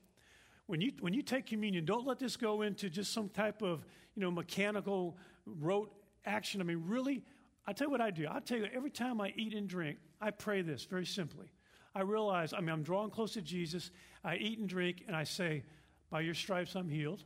When 0.68 0.82
you, 0.82 0.92
when 1.00 1.14
you 1.14 1.22
take 1.22 1.46
communion, 1.46 1.86
don't 1.86 2.06
let 2.06 2.20
this 2.20 2.38
go 2.38 2.62
into 2.62 2.90
just 2.90 3.14
some 3.14 3.30
type 3.30 3.62
of 3.62 3.86
you 4.16 4.22
know, 4.22 4.32
mechanical, 4.32 5.18
rote 5.46 5.92
action. 6.28 6.62
I 6.62 6.64
mean, 6.64 6.84
really, 6.86 7.24
i 7.66 7.74
tell 7.74 7.88
you 7.88 7.92
what 7.92 8.02
I 8.02 8.12
do. 8.12 8.28
i 8.30 8.40
tell 8.40 8.58
you, 8.58 8.68
every 8.74 8.92
time 8.92 9.20
I 9.22 9.34
eat 9.36 9.54
and 9.54 9.68
drink, 9.68 9.98
I 10.22 10.32
pray 10.32 10.62
this 10.62 10.86
very 10.86 11.06
simply. 11.06 11.48
I 11.96 12.02
realize, 12.02 12.54
I 12.54 12.60
mean, 12.60 12.70
I'm 12.70 12.84
drawing 12.84 13.10
close 13.10 13.34
to 13.34 13.42
Jesus. 13.42 13.92
I 14.24 14.36
eat 14.36 14.60
and 14.60 14.70
drink, 14.70 15.04
and 15.08 15.16
I 15.16 15.24
say, 15.24 15.64
By 16.10 16.22
your 16.22 16.34
stripes, 16.34 16.76
I'm 16.76 16.90
healed. 16.90 17.24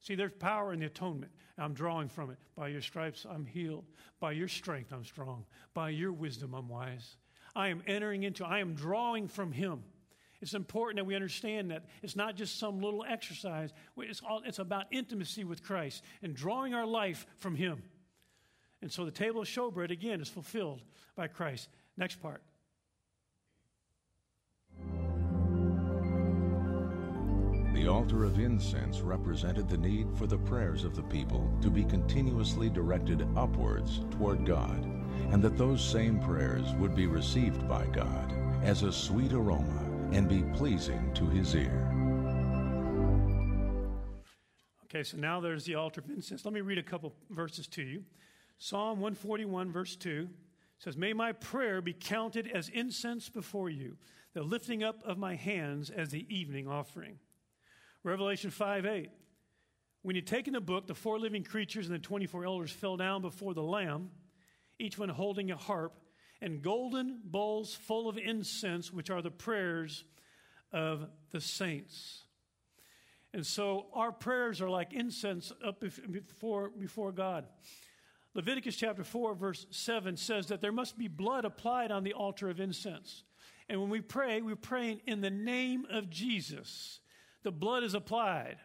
See, 0.00 0.14
there's 0.14 0.32
power 0.32 0.72
in 0.72 0.80
the 0.80 0.86
atonement. 0.86 1.32
I'm 1.58 1.74
drawing 1.74 2.08
from 2.08 2.30
it. 2.30 2.38
By 2.56 2.68
your 2.68 2.80
stripes, 2.80 3.24
I'm 3.28 3.46
healed. 3.46 3.84
By 4.20 4.32
your 4.32 4.48
strength, 4.48 4.92
I'm 4.92 5.04
strong. 5.04 5.44
By 5.74 5.90
your 5.90 6.12
wisdom, 6.12 6.54
I'm 6.54 6.68
wise. 6.68 7.16
I 7.54 7.68
am 7.68 7.82
entering 7.86 8.22
into, 8.22 8.44
I 8.44 8.58
am 8.58 8.74
drawing 8.74 9.28
from 9.28 9.52
Him. 9.52 9.84
It's 10.42 10.54
important 10.54 10.96
that 10.96 11.04
we 11.04 11.14
understand 11.14 11.70
that 11.70 11.84
it's 12.02 12.16
not 12.16 12.34
just 12.34 12.58
some 12.58 12.80
little 12.82 13.04
exercise. 13.08 13.72
It's, 13.96 14.20
all, 14.28 14.42
it's 14.44 14.58
about 14.58 14.86
intimacy 14.90 15.44
with 15.44 15.62
Christ 15.62 16.02
and 16.20 16.34
drawing 16.34 16.74
our 16.74 16.84
life 16.84 17.26
from 17.38 17.54
Him. 17.54 17.80
And 18.82 18.90
so 18.90 19.04
the 19.04 19.12
table 19.12 19.42
of 19.42 19.46
showbread, 19.46 19.92
again, 19.92 20.20
is 20.20 20.28
fulfilled 20.28 20.82
by 21.14 21.28
Christ. 21.28 21.68
Next 21.96 22.20
part. 22.20 22.42
The 27.72 27.86
altar 27.86 28.24
of 28.24 28.40
incense 28.40 29.00
represented 29.00 29.68
the 29.68 29.78
need 29.78 30.08
for 30.16 30.26
the 30.26 30.38
prayers 30.38 30.82
of 30.82 30.96
the 30.96 31.02
people 31.04 31.48
to 31.62 31.70
be 31.70 31.84
continuously 31.84 32.68
directed 32.68 33.24
upwards 33.36 34.00
toward 34.10 34.44
God, 34.44 34.84
and 35.30 35.40
that 35.42 35.56
those 35.56 35.84
same 35.84 36.18
prayers 36.18 36.74
would 36.74 36.96
be 36.96 37.06
received 37.06 37.68
by 37.68 37.86
God 37.86 38.34
as 38.64 38.82
a 38.82 38.92
sweet 38.92 39.32
aroma 39.32 39.91
and 40.12 40.28
be 40.28 40.42
pleasing 40.56 41.12
to 41.14 41.26
his 41.26 41.54
ear. 41.54 41.88
Okay, 44.84 45.02
so 45.02 45.16
now 45.16 45.40
there's 45.40 45.64
the 45.64 45.74
altar 45.74 46.02
of 46.02 46.10
incense. 46.10 46.44
Let 46.44 46.52
me 46.52 46.60
read 46.60 46.78
a 46.78 46.82
couple 46.82 47.14
verses 47.30 47.66
to 47.68 47.82
you. 47.82 48.04
Psalm 48.58 49.00
141, 49.00 49.72
verse 49.72 49.96
2 49.96 50.28
says, 50.78 50.96
May 50.96 51.14
my 51.14 51.32
prayer 51.32 51.80
be 51.80 51.94
counted 51.94 52.50
as 52.52 52.68
incense 52.68 53.28
before 53.28 53.70
you, 53.70 53.96
the 54.34 54.42
lifting 54.42 54.84
up 54.84 55.00
of 55.04 55.16
my 55.16 55.34
hands 55.34 55.88
as 55.88 56.10
the 56.10 56.26
evening 56.28 56.68
offering. 56.68 57.18
Revelation 58.04 58.50
5 58.50 58.84
8. 58.84 59.10
When 60.02 60.16
you 60.16 60.22
take 60.22 60.46
in 60.46 60.52
the 60.52 60.60
book, 60.60 60.86
the 60.86 60.94
four 60.94 61.18
living 61.18 61.44
creatures 61.44 61.86
and 61.86 61.94
the 61.94 62.00
24 62.00 62.44
elders 62.44 62.70
fell 62.70 62.96
down 62.96 63.22
before 63.22 63.54
the 63.54 63.62
Lamb, 63.62 64.10
each 64.78 64.98
one 64.98 65.08
holding 65.08 65.50
a 65.52 65.56
harp, 65.56 65.94
and 66.42 66.60
golden 66.60 67.20
bowls 67.24 67.74
full 67.74 68.08
of 68.08 68.18
incense, 68.18 68.92
which 68.92 69.08
are 69.08 69.22
the 69.22 69.30
prayers 69.30 70.04
of 70.72 71.06
the 71.30 71.40
saints. 71.40 72.24
And 73.32 73.46
so 73.46 73.86
our 73.94 74.12
prayers 74.12 74.60
are 74.60 74.68
like 74.68 74.92
incense 74.92 75.52
up 75.64 75.80
before, 75.80 76.70
before 76.70 77.12
God. 77.12 77.46
Leviticus 78.34 78.76
chapter 78.76 79.04
4, 79.04 79.34
verse 79.34 79.66
7 79.70 80.16
says 80.16 80.48
that 80.48 80.60
there 80.60 80.72
must 80.72 80.98
be 80.98 81.06
blood 81.06 81.44
applied 81.44 81.92
on 81.92 82.02
the 82.02 82.12
altar 82.12 82.50
of 82.50 82.60
incense. 82.60 83.22
And 83.68 83.80
when 83.80 83.88
we 83.88 84.00
pray, 84.00 84.42
we're 84.42 84.56
praying 84.56 85.00
in 85.06 85.20
the 85.20 85.30
name 85.30 85.86
of 85.90 86.10
Jesus. 86.10 86.98
The 87.44 87.52
blood 87.52 87.84
is 87.84 87.94
applied. 87.94 88.56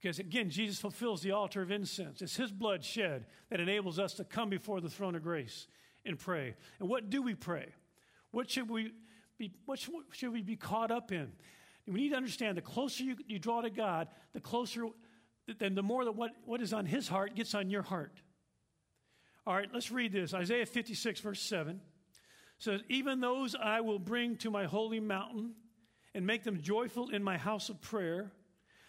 Because 0.00 0.18
again, 0.18 0.50
Jesus 0.50 0.80
fulfills 0.80 1.22
the 1.22 1.30
altar 1.30 1.62
of 1.62 1.70
incense. 1.70 2.20
It's 2.20 2.36
his 2.36 2.50
blood 2.50 2.84
shed 2.84 3.26
that 3.50 3.60
enables 3.60 3.98
us 3.98 4.14
to 4.14 4.24
come 4.24 4.50
before 4.50 4.80
the 4.80 4.90
throne 4.90 5.14
of 5.14 5.22
grace 5.22 5.68
and 6.04 6.18
pray. 6.18 6.54
And 6.80 6.88
what 6.88 7.10
do 7.10 7.22
we 7.22 7.34
pray? 7.34 7.66
What 8.30 8.50
should 8.50 8.68
we 8.68 8.92
be, 9.38 9.52
what 9.66 9.78
should 10.10 10.32
we 10.32 10.42
be 10.42 10.56
caught 10.56 10.90
up 10.90 11.12
in? 11.12 11.32
we 11.86 12.00
need 12.00 12.10
to 12.10 12.16
understand 12.16 12.56
the 12.56 12.62
closer 12.62 13.04
you, 13.04 13.16
you 13.26 13.38
draw 13.38 13.60
to 13.60 13.68
God, 13.68 14.08
the 14.32 14.40
closer, 14.40 14.86
then 15.58 15.74
the 15.74 15.82
more 15.82 16.04
that 16.04 16.16
what, 16.16 16.32
what 16.46 16.62
is 16.62 16.72
on 16.72 16.86
his 16.86 17.08
heart 17.08 17.34
gets 17.34 17.54
on 17.54 17.68
your 17.68 17.82
heart. 17.82 18.22
All 19.46 19.54
right, 19.54 19.68
let's 19.72 19.92
read 19.92 20.12
this. 20.12 20.32
Isaiah 20.32 20.64
56, 20.64 21.20
verse 21.20 21.42
7 21.42 21.80
says, 22.58 22.80
Even 22.88 23.20
those 23.20 23.54
I 23.54 23.82
will 23.82 23.98
bring 23.98 24.36
to 24.38 24.50
my 24.50 24.64
holy 24.64 25.00
mountain 25.00 25.52
and 26.14 26.26
make 26.26 26.44
them 26.44 26.62
joyful 26.62 27.10
in 27.10 27.22
my 27.22 27.36
house 27.36 27.68
of 27.68 27.80
prayer. 27.82 28.32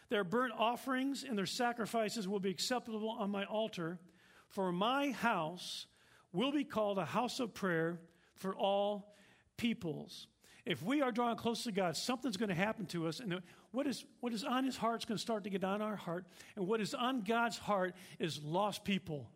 Their 0.10 0.24
burnt 0.24 0.54
offerings 0.58 1.26
and 1.28 1.38
their 1.38 1.46
sacrifices 1.46 2.28
will 2.28 2.40
be 2.40 2.52
acceptable 2.52 3.10
on 3.10 3.32
my 3.32 3.44
altar, 3.46 4.00
for 4.48 4.72
my 4.72 5.12
house 5.12 5.88
will 6.36 6.52
be 6.52 6.64
called 6.64 6.98
a 6.98 7.06
house 7.06 7.40
of 7.40 7.54
prayer 7.54 8.00
for 8.36 8.56
all 8.56 9.16
peoples. 9.58 10.28
If 10.66 10.82
we 10.82 11.02
are 11.02 11.12
drawing 11.12 11.38
close 11.38 11.64
to 11.64 11.72
God, 11.72 11.96
something's 11.96 12.38
going 12.38 12.50
to 12.50 12.56
happen 12.56 12.88
to 12.88 13.08
us. 13.08 13.20
And 13.20 13.42
what 13.72 13.86
is, 13.86 14.04
what 14.20 14.34
is 14.34 14.44
on 14.44 14.64
his 14.64 14.76
heart 14.76 15.02
is 15.02 15.06
going 15.06 15.18
to 15.18 15.22
start 15.22 15.44
to 15.44 15.50
get 15.50 15.64
on 15.64 15.82
our 15.82 15.96
heart. 15.96 16.26
And 16.56 16.68
what 16.68 16.82
is 16.82 16.94
on 16.94 17.22
God's 17.22 17.58
heart 17.58 17.96
is 18.20 18.42
lost 18.44 18.84
people. 18.84 19.30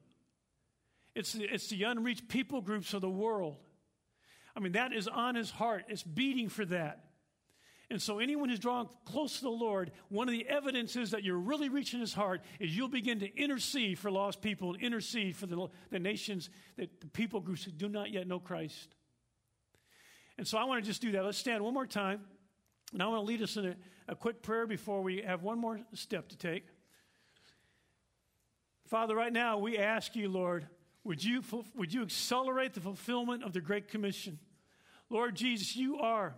It's 1.13 1.33
the, 1.33 1.43
it's 1.43 1.67
the 1.67 1.83
unreached 1.83 2.27
people 2.29 2.61
groups 2.61 2.93
of 2.93 3.01
the 3.01 3.09
world. 3.09 3.57
I 4.55 4.59
mean, 4.59 4.71
that 4.71 4.91
is 4.91 5.07
on 5.07 5.35
his 5.35 5.51
heart. 5.51 5.85
It's 5.87 6.03
beating 6.03 6.49
for 6.49 6.65
that. 6.65 7.08
And 7.91 7.99
so, 7.99 8.19
anyone 8.19 8.49
who's 8.49 8.59
drawn 8.59 8.87
close 9.05 9.37
to 9.37 9.43
the 9.43 9.49
Lord, 9.49 9.91
one 10.09 10.27
of 10.27 10.31
the 10.31 10.47
evidences 10.47 11.11
that 11.11 11.23
you're 11.23 11.39
really 11.39 11.69
reaching 11.69 11.99
his 11.99 12.13
heart 12.13 12.41
is 12.59 12.75
you'll 12.75 12.87
begin 12.87 13.19
to 13.21 13.35
intercede 13.35 13.97
for 13.97 14.11
lost 14.11 14.41
people 14.41 14.73
and 14.73 14.81
intercede 14.81 15.35
for 15.35 15.47
the, 15.47 15.67
the 15.89 15.97
nations, 15.97 16.51
that 16.77 17.01
the 17.01 17.07
people 17.07 17.39
groups 17.39 17.63
who 17.63 17.71
do 17.71 17.89
not 17.89 18.11
yet 18.11 18.27
know 18.27 18.39
Christ. 18.39 18.95
And 20.37 20.47
so, 20.47 20.59
I 20.59 20.65
want 20.65 20.83
to 20.83 20.87
just 20.87 21.01
do 21.01 21.13
that. 21.13 21.25
Let's 21.25 21.39
stand 21.39 21.63
one 21.63 21.73
more 21.73 21.87
time. 21.87 22.21
And 22.93 23.01
I 23.01 23.07
want 23.07 23.21
to 23.21 23.25
lead 23.25 23.41
us 23.41 23.57
in 23.57 23.65
a, 23.65 23.75
a 24.07 24.15
quick 24.15 24.43
prayer 24.43 24.67
before 24.67 25.01
we 25.01 25.23
have 25.23 25.41
one 25.41 25.59
more 25.59 25.79
step 25.93 26.29
to 26.29 26.37
take. 26.37 26.65
Father, 28.87 29.15
right 29.15 29.33
now 29.33 29.57
we 29.57 29.77
ask 29.77 30.15
you, 30.15 30.29
Lord, 30.29 30.67
would 31.03 31.23
you, 31.23 31.43
would 31.75 31.93
you 31.93 32.03
accelerate 32.03 32.73
the 32.73 32.81
fulfillment 32.81 33.43
of 33.43 33.53
the 33.53 33.61
Great 33.61 33.87
Commission? 33.87 34.39
Lord 35.09 35.35
Jesus, 35.35 35.75
you 35.75 35.97
are 35.97 36.35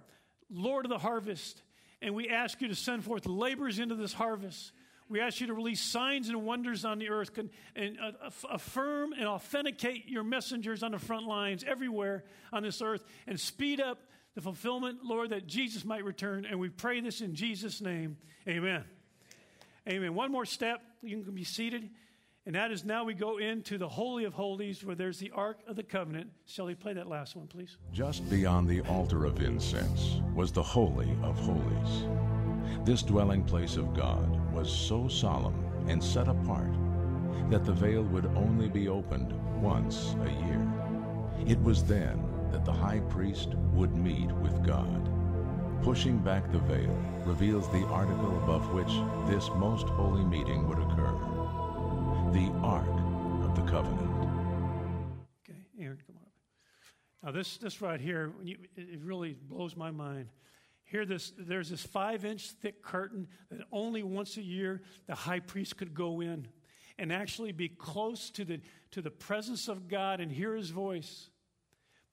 Lord 0.52 0.86
of 0.86 0.90
the 0.90 0.98
harvest, 0.98 1.62
and 2.02 2.16
we 2.16 2.30
ask 2.30 2.62
you 2.62 2.68
to 2.68 2.76
send 2.76 3.04
forth 3.04 3.26
laborers 3.26 3.80
into 3.80 3.96
this 3.96 4.14
harvest. 4.14 4.72
We 5.10 5.20
ask 5.20 5.42
you 5.42 5.48
to 5.48 5.54
release 5.54 5.82
signs 5.82 6.30
and 6.30 6.46
wonders 6.46 6.86
on 6.86 6.98
the 6.98 7.10
earth 7.10 7.38
and 7.76 7.98
uh, 8.02 8.30
affirm 8.50 9.12
and 9.12 9.26
authenticate 9.26 10.08
your 10.08 10.24
messengers 10.24 10.84
on 10.84 10.92
the 10.92 11.00
front 11.00 11.28
lines 11.28 11.66
everywhere 11.68 12.24
on 12.54 12.64
this 12.64 12.82
earth 12.82 13.04
and 13.28 13.38
speed 13.38 13.82
up 13.82 14.00
the 14.36 14.42
fulfillment, 14.42 15.00
Lord, 15.04 15.32
that 15.32 15.48
Jesus 15.48 15.84
might 15.84 16.06
return. 16.06 16.46
And 16.46 16.60
we 16.60 16.70
pray 16.70 17.02
this 17.02 17.20
in 17.20 17.36
Jesus' 17.36 17.82
name. 17.82 18.16
Amen. 18.48 18.86
Amen. 19.90 20.16
One 20.16 20.32
more 20.32 20.46
step. 20.46 20.82
You 21.02 21.24
can 21.24 21.34
be 21.34 21.44
seated. 21.44 21.90
And 22.48 22.56
that 22.56 22.72
is 22.72 22.84
now 22.84 23.04
we 23.04 23.14
go 23.14 23.38
into 23.38 23.78
the 23.78 23.88
Holy 23.88 24.24
of 24.24 24.34
Holies 24.34 24.84
where 24.84 24.96
there's 24.96 25.20
the 25.20 25.30
Ark 25.30 25.60
of 25.68 25.76
the 25.76 25.84
Covenant. 25.84 26.32
Shelley, 26.48 26.74
play 26.74 26.94
that 26.94 27.08
last 27.08 27.36
one, 27.36 27.46
please. 27.46 27.78
Just 27.94 28.28
beyond 28.32 28.68
the 28.68 28.82
altar 28.82 29.26
of 29.26 29.44
incense 29.44 30.20
was 30.34 30.52
the 30.52 30.64
Holy 30.64 31.16
of 31.22 31.38
Holies. 31.38 32.06
This 32.84 33.04
dwelling 33.04 33.44
place 33.44 33.76
of 33.76 33.94
God 33.94 34.52
was 34.52 34.72
so 34.72 35.08
solemn 35.08 35.54
and 35.88 36.04
set 36.04 36.28
apart 36.28 36.74
that 37.52 37.64
the 37.64 37.74
veil 37.74 38.02
would 38.02 38.26
only 38.26 38.70
be 38.70 38.88
opened 38.88 39.34
once 39.62 40.16
a 40.26 40.32
year. 40.48 40.68
It 41.46 41.62
was 41.62 41.84
then 41.84 42.24
that 42.52 42.66
the 42.66 42.74
high 42.74 43.02
priest 43.02 43.50
would 43.72 43.96
meet 43.96 44.32
with 44.38 44.66
God. 44.66 45.10
Pushing 45.84 46.18
back 46.18 46.52
the 46.52 46.60
veil 46.60 46.98
reveals 47.24 47.70
the 47.70 47.86
article 47.86 48.36
above 48.44 48.74
which 48.74 48.94
this 49.32 49.50
most 49.58 49.88
holy 49.90 50.24
meeting 50.24 50.68
would 50.68 50.80
occur 50.80 51.21
the 52.32 52.50
Ark 52.64 52.88
of 53.44 53.56
the 53.56 53.62
Covenant. 53.70 54.10
Okay, 55.44 55.60
Aaron, 55.80 56.00
come 56.08 56.16
on 56.16 56.24
up. 56.24 56.32
Now, 57.24 57.32
this, 57.32 57.58
this 57.58 57.82
right 57.82 58.00
here, 58.00 58.32
you, 58.42 58.58
it 58.78 59.02
really 59.04 59.36
blows 59.50 59.76
my 59.76 59.92
mind. 59.92 60.28
Here, 60.86 61.06
this, 61.06 61.34
there's 61.38 61.70
this 61.70 61.82
five 61.82 62.24
inch 62.24 62.52
thick 62.52 62.82
curtain 62.82 63.28
that 63.50 63.62
only 63.72 64.02
once 64.04 64.38
a 64.38 64.42
year 64.42 64.82
the 65.08 65.16
high 65.16 65.40
priest 65.40 65.76
could 65.78 65.94
go 65.94 66.22
in 66.22 66.48
and 66.98 67.12
actually 67.12 67.52
be 67.52 67.68
close 67.68 68.30
to 68.32 68.46
the, 68.46 68.62
to 68.92 69.02
the 69.02 69.12
presence 69.12 69.68
of 69.68 69.90
God 69.90 70.22
and 70.22 70.32
hear 70.32 70.56
his 70.56 70.70
voice. 70.70 71.30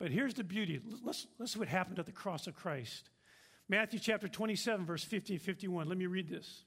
But 0.00 0.10
here's 0.10 0.34
the 0.34 0.44
beauty. 0.44 0.80
Let's, 1.04 1.26
let's 1.38 1.52
see 1.52 1.58
what 1.60 1.68
happened 1.68 1.98
at 2.00 2.06
the 2.06 2.12
cross 2.12 2.46
of 2.48 2.54
Christ. 2.54 3.10
Matthew 3.68 4.00
chapter 4.00 4.26
27, 4.26 4.84
verse 4.84 5.04
50 5.04 5.34
and 5.34 5.42
51. 5.42 5.88
Let 5.88 5.98
me 5.98 6.06
read 6.06 6.28
this. 6.28 6.64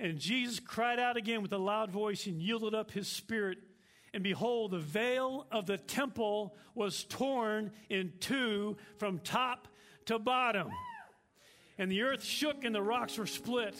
And 0.00 0.18
Jesus 0.18 0.58
cried 0.60 0.98
out 0.98 1.16
again 1.16 1.42
with 1.42 1.52
a 1.52 1.58
loud 1.58 1.90
voice 1.90 2.26
and 2.26 2.40
yielded 2.40 2.74
up 2.74 2.90
his 2.90 3.08
spirit. 3.08 3.58
And 4.12 4.22
behold, 4.22 4.72
the 4.72 4.78
veil 4.78 5.46
of 5.50 5.66
the 5.66 5.78
temple 5.78 6.54
was 6.74 7.04
torn 7.04 7.70
in 7.88 8.12
two 8.20 8.76
from 8.98 9.18
top 9.20 9.68
to 10.06 10.18
bottom. 10.18 10.70
And 11.78 11.90
the 11.90 12.02
earth 12.02 12.24
shook 12.24 12.64
and 12.64 12.74
the 12.74 12.82
rocks 12.82 13.18
were 13.18 13.26
split. 13.26 13.76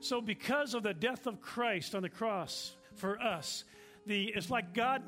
So, 0.00 0.20
because 0.20 0.74
of 0.74 0.82
the 0.82 0.94
death 0.94 1.26
of 1.26 1.40
Christ 1.40 1.94
on 1.94 2.02
the 2.02 2.08
cross 2.08 2.76
for 2.94 3.20
us, 3.20 3.64
the, 4.06 4.32
it's 4.34 4.50
like 4.50 4.74
God 4.74 5.02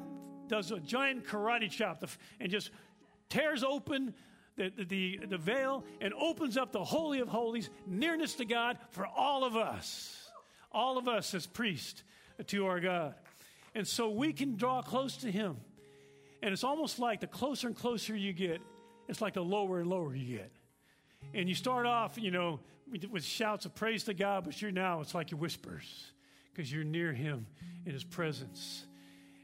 does 0.49 0.71
a 0.71 0.81
giant 0.81 1.27
karate 1.27 1.71
chop 1.71 2.03
and 2.41 2.51
just 2.51 2.71
tears 3.29 3.63
open 3.63 4.15
the, 4.57 4.73
the, 4.89 5.21
the 5.29 5.39
veil 5.39 5.85
and 6.01 6.13
opens 6.15 6.57
up 6.57 6.73
the 6.73 6.83
Holy 6.83 7.21
of 7.21 7.29
Holies, 7.29 7.71
nearness 7.87 8.35
to 8.35 8.45
God 8.45 8.79
for 8.91 9.07
all 9.07 9.45
of 9.45 9.57
us 9.57 10.18
all 10.73 10.99
of 10.99 11.09
us 11.09 11.35
as 11.35 11.47
priests 11.47 12.03
to 12.47 12.67
our 12.67 12.81
God. 12.81 13.15
And 13.75 13.87
so 13.87 14.11
we 14.11 14.33
can 14.33 14.57
draw 14.57 14.83
close 14.83 15.19
to 15.19 15.31
Him. 15.31 15.57
And 16.43 16.53
it's 16.53 16.65
almost 16.65 16.99
like 16.99 17.21
the 17.21 17.27
closer 17.27 17.67
and 17.67 17.77
closer 17.77 18.15
you 18.15 18.33
get, 18.33 18.61
it's 19.09 19.21
like 19.21 19.35
the 19.35 19.43
lower 19.43 19.81
and 19.81 19.89
lower 19.89 20.15
you 20.15 20.37
get. 20.37 20.53
And 21.35 21.49
you 21.49 21.55
start 21.55 21.87
off, 21.87 22.17
you 22.17 22.31
know, 22.31 22.61
with 23.11 23.25
shouts 23.25 23.67
of 23.67 23.75
praise 23.75 24.05
to 24.05 24.15
God, 24.15 24.45
but 24.45 24.61
you're 24.61 24.71
now, 24.71 25.01
it's 25.01 25.15
like 25.15 25.31
your 25.31 25.41
whispers 25.41 26.13
because 26.53 26.73
you're 26.73 26.85
near 26.85 27.13
Him 27.13 27.47
in 27.87 27.93
His 27.93 28.05
presence. 28.05 28.85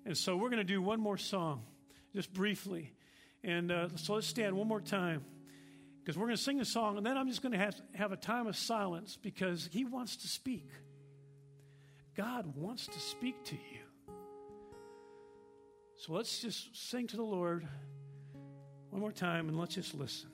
And 0.06 0.16
so 0.16 0.36
we're 0.36 0.50
going 0.50 0.58
to 0.58 0.64
do 0.64 0.80
one 0.82 1.00
more 1.00 1.18
song, 1.18 1.62
just 2.14 2.32
briefly. 2.32 2.92
And 3.42 3.70
uh, 3.70 3.88
so 3.96 4.14
let's 4.14 4.26
stand 4.26 4.56
one 4.56 4.68
more 4.68 4.80
time 4.80 5.24
because 6.00 6.18
we're 6.18 6.26
going 6.26 6.36
to 6.36 6.42
sing 6.42 6.60
a 6.60 6.64
song, 6.64 6.98
and 6.98 7.06
then 7.06 7.16
I'm 7.16 7.28
just 7.28 7.40
going 7.40 7.52
to 7.52 7.58
have, 7.58 7.74
have 7.94 8.12
a 8.12 8.16
time 8.16 8.46
of 8.46 8.56
silence 8.56 9.18
because 9.20 9.68
He 9.72 9.84
wants 9.84 10.16
to 10.16 10.28
speak. 10.28 10.68
God 12.14 12.54
wants 12.56 12.86
to 12.86 13.00
speak 13.00 13.42
to 13.44 13.54
you. 13.54 13.80
So 15.96 16.12
let's 16.12 16.40
just 16.40 16.76
sing 16.90 17.06
to 17.08 17.16
the 17.16 17.22
Lord 17.22 17.66
one 18.90 19.00
more 19.00 19.10
time 19.10 19.48
and 19.48 19.58
let's 19.58 19.74
just 19.74 19.94
listen. 19.94 20.30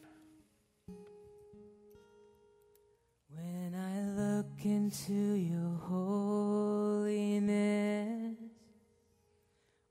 When 3.28 3.74
I 3.74 4.02
look 4.20 4.64
into 4.64 5.12
your 5.12 5.78
holiness, 5.88 7.46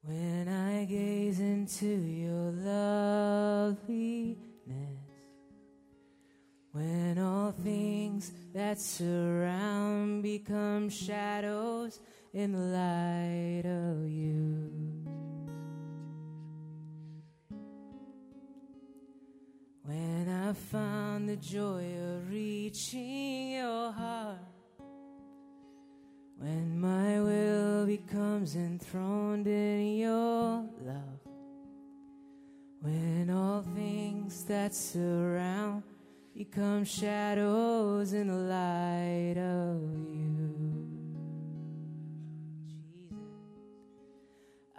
when 0.04 0.48
I 0.48 0.86
gaze 0.86 1.40
into 1.40 1.88
your 1.88 2.52
loveliness, 2.52 4.09
that 8.60 8.78
surround 8.78 10.22
become 10.22 10.90
shadows 10.90 12.02
in 12.34 12.52
the 12.52 12.60
light 12.60 13.64
of 13.66 14.06
you. 14.06 14.70
When 19.84 20.28
I 20.28 20.52
found 20.52 21.30
the 21.30 21.38
joy 21.38 21.86
of 22.04 22.30
reaching 22.30 23.52
your 23.52 23.94
heart, 23.94 24.40
when 26.38 26.82
my 26.82 27.22
will 27.22 27.86
becomes 27.86 28.58
enthroned 28.58 29.48
in 29.48 30.00
your 30.00 30.68
love, 30.84 31.22
when 32.82 33.30
all 33.30 33.62
things 33.74 34.44
that 34.44 34.76
surround 34.76 35.84
become 36.40 36.86
shadows 36.86 38.14
in 38.14 38.30
the 38.30 38.34
light 38.34 39.36
of 39.38 39.82
you. 40.08 40.88
Jesus, 42.66 43.18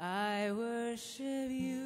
I 0.00 0.52
worship 0.52 1.50
you. 1.50 1.82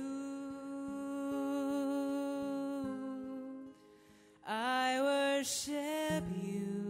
I 4.47 5.01
worship 5.03 6.25
you. 6.41 6.84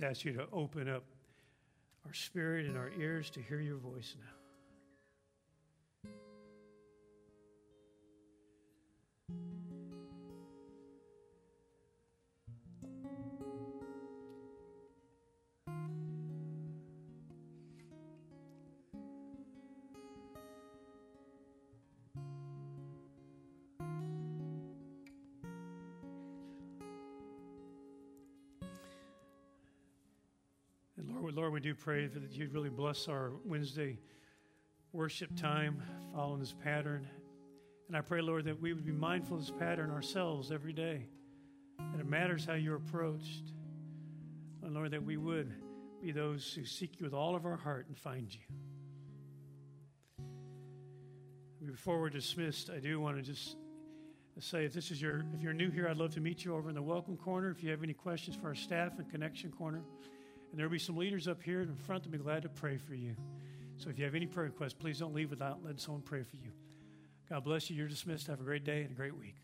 Just 0.00 0.10
ask 0.10 0.24
you 0.24 0.32
to 0.32 0.46
open 0.52 0.88
up 0.88 1.04
our 2.06 2.14
spirit 2.14 2.66
and 2.66 2.76
our 2.76 2.90
ears 2.98 3.28
to 3.30 3.40
hear 3.42 3.60
your 3.60 3.76
voice 3.76 4.14
now. 4.18 4.39
Lord, 31.34 31.52
we 31.52 31.60
do 31.60 31.74
pray 31.74 32.06
that 32.06 32.32
you'd 32.32 32.52
really 32.52 32.70
bless 32.70 33.06
our 33.06 33.32
Wednesday 33.44 33.98
worship 34.92 35.36
time 35.36 35.80
following 36.12 36.40
this 36.40 36.54
pattern. 36.64 37.06
And 37.86 37.96
I 37.96 38.00
pray, 38.00 38.20
Lord, 38.20 38.44
that 38.46 38.60
we 38.60 38.72
would 38.72 38.84
be 38.84 38.92
mindful 38.92 39.36
of 39.36 39.42
this 39.42 39.52
pattern 39.56 39.90
ourselves 39.90 40.50
every 40.50 40.72
day. 40.72 41.06
That 41.92 42.00
it 42.00 42.08
matters 42.08 42.44
how 42.44 42.54
you're 42.54 42.76
approached. 42.76 43.52
And 44.62 44.74
Lord, 44.74 44.90
that 44.90 45.04
we 45.04 45.16
would 45.18 45.52
be 46.02 46.10
those 46.10 46.52
who 46.52 46.64
seek 46.64 46.98
you 46.98 47.04
with 47.04 47.14
all 47.14 47.36
of 47.36 47.46
our 47.46 47.56
heart 47.56 47.86
and 47.86 47.96
find 47.96 48.28
you. 48.34 48.40
Before 51.64 52.00
we're 52.00 52.10
dismissed, 52.10 52.70
I 52.70 52.80
do 52.80 52.98
want 52.98 53.18
to 53.18 53.22
just 53.22 53.56
say 54.40 54.64
if 54.64 54.72
this 54.72 54.90
is 54.90 55.00
your 55.00 55.24
if 55.34 55.42
you're 55.42 55.52
new 55.52 55.70
here, 55.70 55.86
I'd 55.86 55.98
love 55.98 56.14
to 56.14 56.20
meet 56.20 56.44
you 56.44 56.56
over 56.56 56.70
in 56.70 56.74
the 56.74 56.82
welcome 56.82 57.16
corner. 57.16 57.50
If 57.50 57.62
you 57.62 57.70
have 57.70 57.84
any 57.84 57.92
questions 57.92 58.36
for 58.36 58.48
our 58.48 58.54
staff 58.54 58.98
and 58.98 59.08
connection 59.08 59.52
corner. 59.52 59.82
And 60.50 60.58
there 60.58 60.66
will 60.66 60.72
be 60.72 60.78
some 60.78 60.96
leaders 60.96 61.28
up 61.28 61.42
here 61.42 61.60
in 61.60 61.74
front 61.74 62.02
that 62.02 62.10
will 62.10 62.18
be 62.18 62.24
glad 62.24 62.42
to 62.42 62.48
pray 62.48 62.76
for 62.76 62.94
you. 62.94 63.14
So 63.76 63.88
if 63.88 63.98
you 63.98 64.04
have 64.04 64.14
any 64.14 64.26
prayer 64.26 64.46
requests, 64.46 64.74
please 64.74 64.98
don't 64.98 65.14
leave 65.14 65.30
without 65.30 65.62
letting 65.62 65.78
someone 65.78 66.02
pray 66.02 66.22
for 66.22 66.36
you. 66.36 66.50
God 67.28 67.44
bless 67.44 67.70
you. 67.70 67.76
You're 67.76 67.88
dismissed. 67.88 68.26
Have 68.26 68.40
a 68.40 68.44
great 68.44 68.64
day 68.64 68.82
and 68.82 68.90
a 68.90 68.94
great 68.94 69.16
week. 69.16 69.36